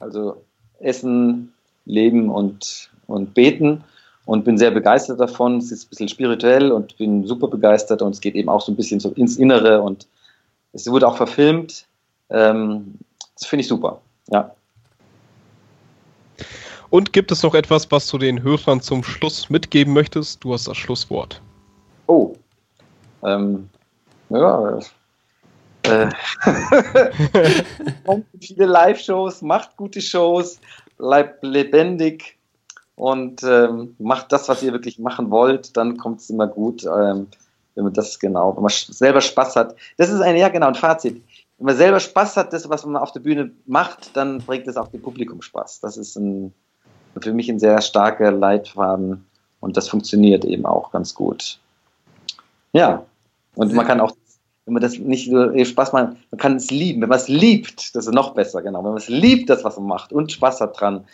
[0.00, 0.44] Also
[0.80, 1.54] Essen,
[1.86, 3.82] leben und, und beten
[4.26, 5.56] und bin sehr begeistert davon.
[5.56, 8.70] Es ist ein bisschen spirituell und bin super begeistert und es geht eben auch so
[8.70, 10.06] ein bisschen so ins Innere und
[10.74, 11.86] es wurde auch verfilmt.
[12.28, 12.98] Ähm,
[13.34, 14.54] das finde ich super, ja.
[16.92, 20.44] Und gibt es noch etwas, was du den Hörern zum Schluss mitgeben möchtest?
[20.44, 21.40] Du hast das Schlusswort.
[22.06, 22.34] Oh.
[23.22, 23.70] Ähm,
[24.28, 24.78] ja.
[25.84, 26.10] Äh,
[28.42, 30.60] viele Live-Shows, macht gute Shows,
[30.98, 32.36] bleibt lebendig
[32.96, 36.84] und ähm, macht das, was ihr wirklich machen wollt, dann kommt es immer gut.
[36.84, 37.28] Ähm,
[37.74, 39.76] wenn man das genau, wenn man selber Spaß hat.
[39.96, 41.22] Das ist ein, ja genau, ein Fazit.
[41.56, 44.76] Wenn man selber Spaß hat, das, was man auf der Bühne macht, dann bringt es
[44.76, 45.80] auch dem Publikum Spaß.
[45.80, 46.52] Das ist ein,
[47.20, 49.24] für mich ein sehr starker Leitfaden
[49.60, 51.58] und das funktioniert eben auch ganz gut.
[52.72, 53.04] Ja,
[53.54, 54.12] und man kann auch,
[54.64, 57.02] wenn man das nicht nur Spaß macht, man kann es lieben.
[57.02, 58.82] Wenn man es liebt, das ist noch besser, genau.
[58.82, 61.04] Wenn man es liebt, das, was man macht und Spaß hat dran,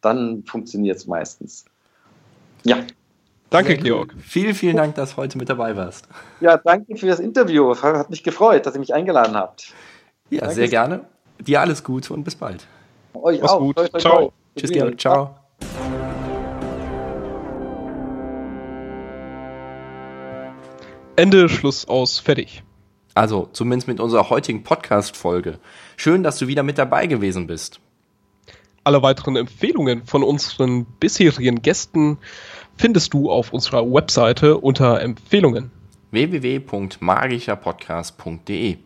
[0.00, 1.64] dann funktioniert es meistens.
[2.64, 2.78] Ja.
[3.50, 4.14] Danke, Georg.
[4.20, 6.06] Vielen, vielen Dank, dass du heute mit dabei warst.
[6.40, 7.74] Ja, danke für das Interview.
[7.74, 9.72] Hat mich gefreut, dass ihr mich eingeladen habt.
[10.28, 10.54] Ja, danke.
[10.54, 11.00] sehr gerne.
[11.40, 12.66] Dir alles Gute und bis bald.
[13.14, 13.60] Euch Mach's auch.
[13.60, 13.76] Gut.
[13.98, 14.18] Ciao.
[14.18, 14.30] Toi.
[14.56, 15.00] Tschüss, Georg.
[15.00, 15.37] Ciao.
[21.18, 22.62] Ende, Schluss aus, fertig.
[23.12, 25.58] Also, zumindest mit unserer heutigen Podcast-Folge.
[25.96, 27.80] Schön, dass du wieder mit dabei gewesen bist.
[28.84, 32.18] Alle weiteren Empfehlungen von unseren bisherigen Gästen
[32.76, 35.72] findest du auf unserer Webseite unter Empfehlungen
[36.12, 38.76] www.magischerpodcast.de.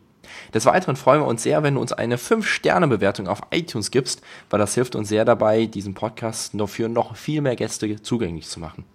[0.54, 4.58] Des Weiteren freuen wir uns sehr, wenn du uns eine 5-Sterne-Bewertung auf iTunes gibst, weil
[4.58, 8.58] das hilft uns sehr dabei, diesen Podcast noch für noch viel mehr Gäste zugänglich zu
[8.58, 8.86] machen.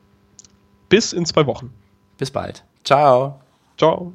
[0.90, 1.72] Bis in zwei Wochen.
[2.18, 2.64] Bis bald.
[2.88, 3.42] Ciao.
[3.76, 4.14] Ciao.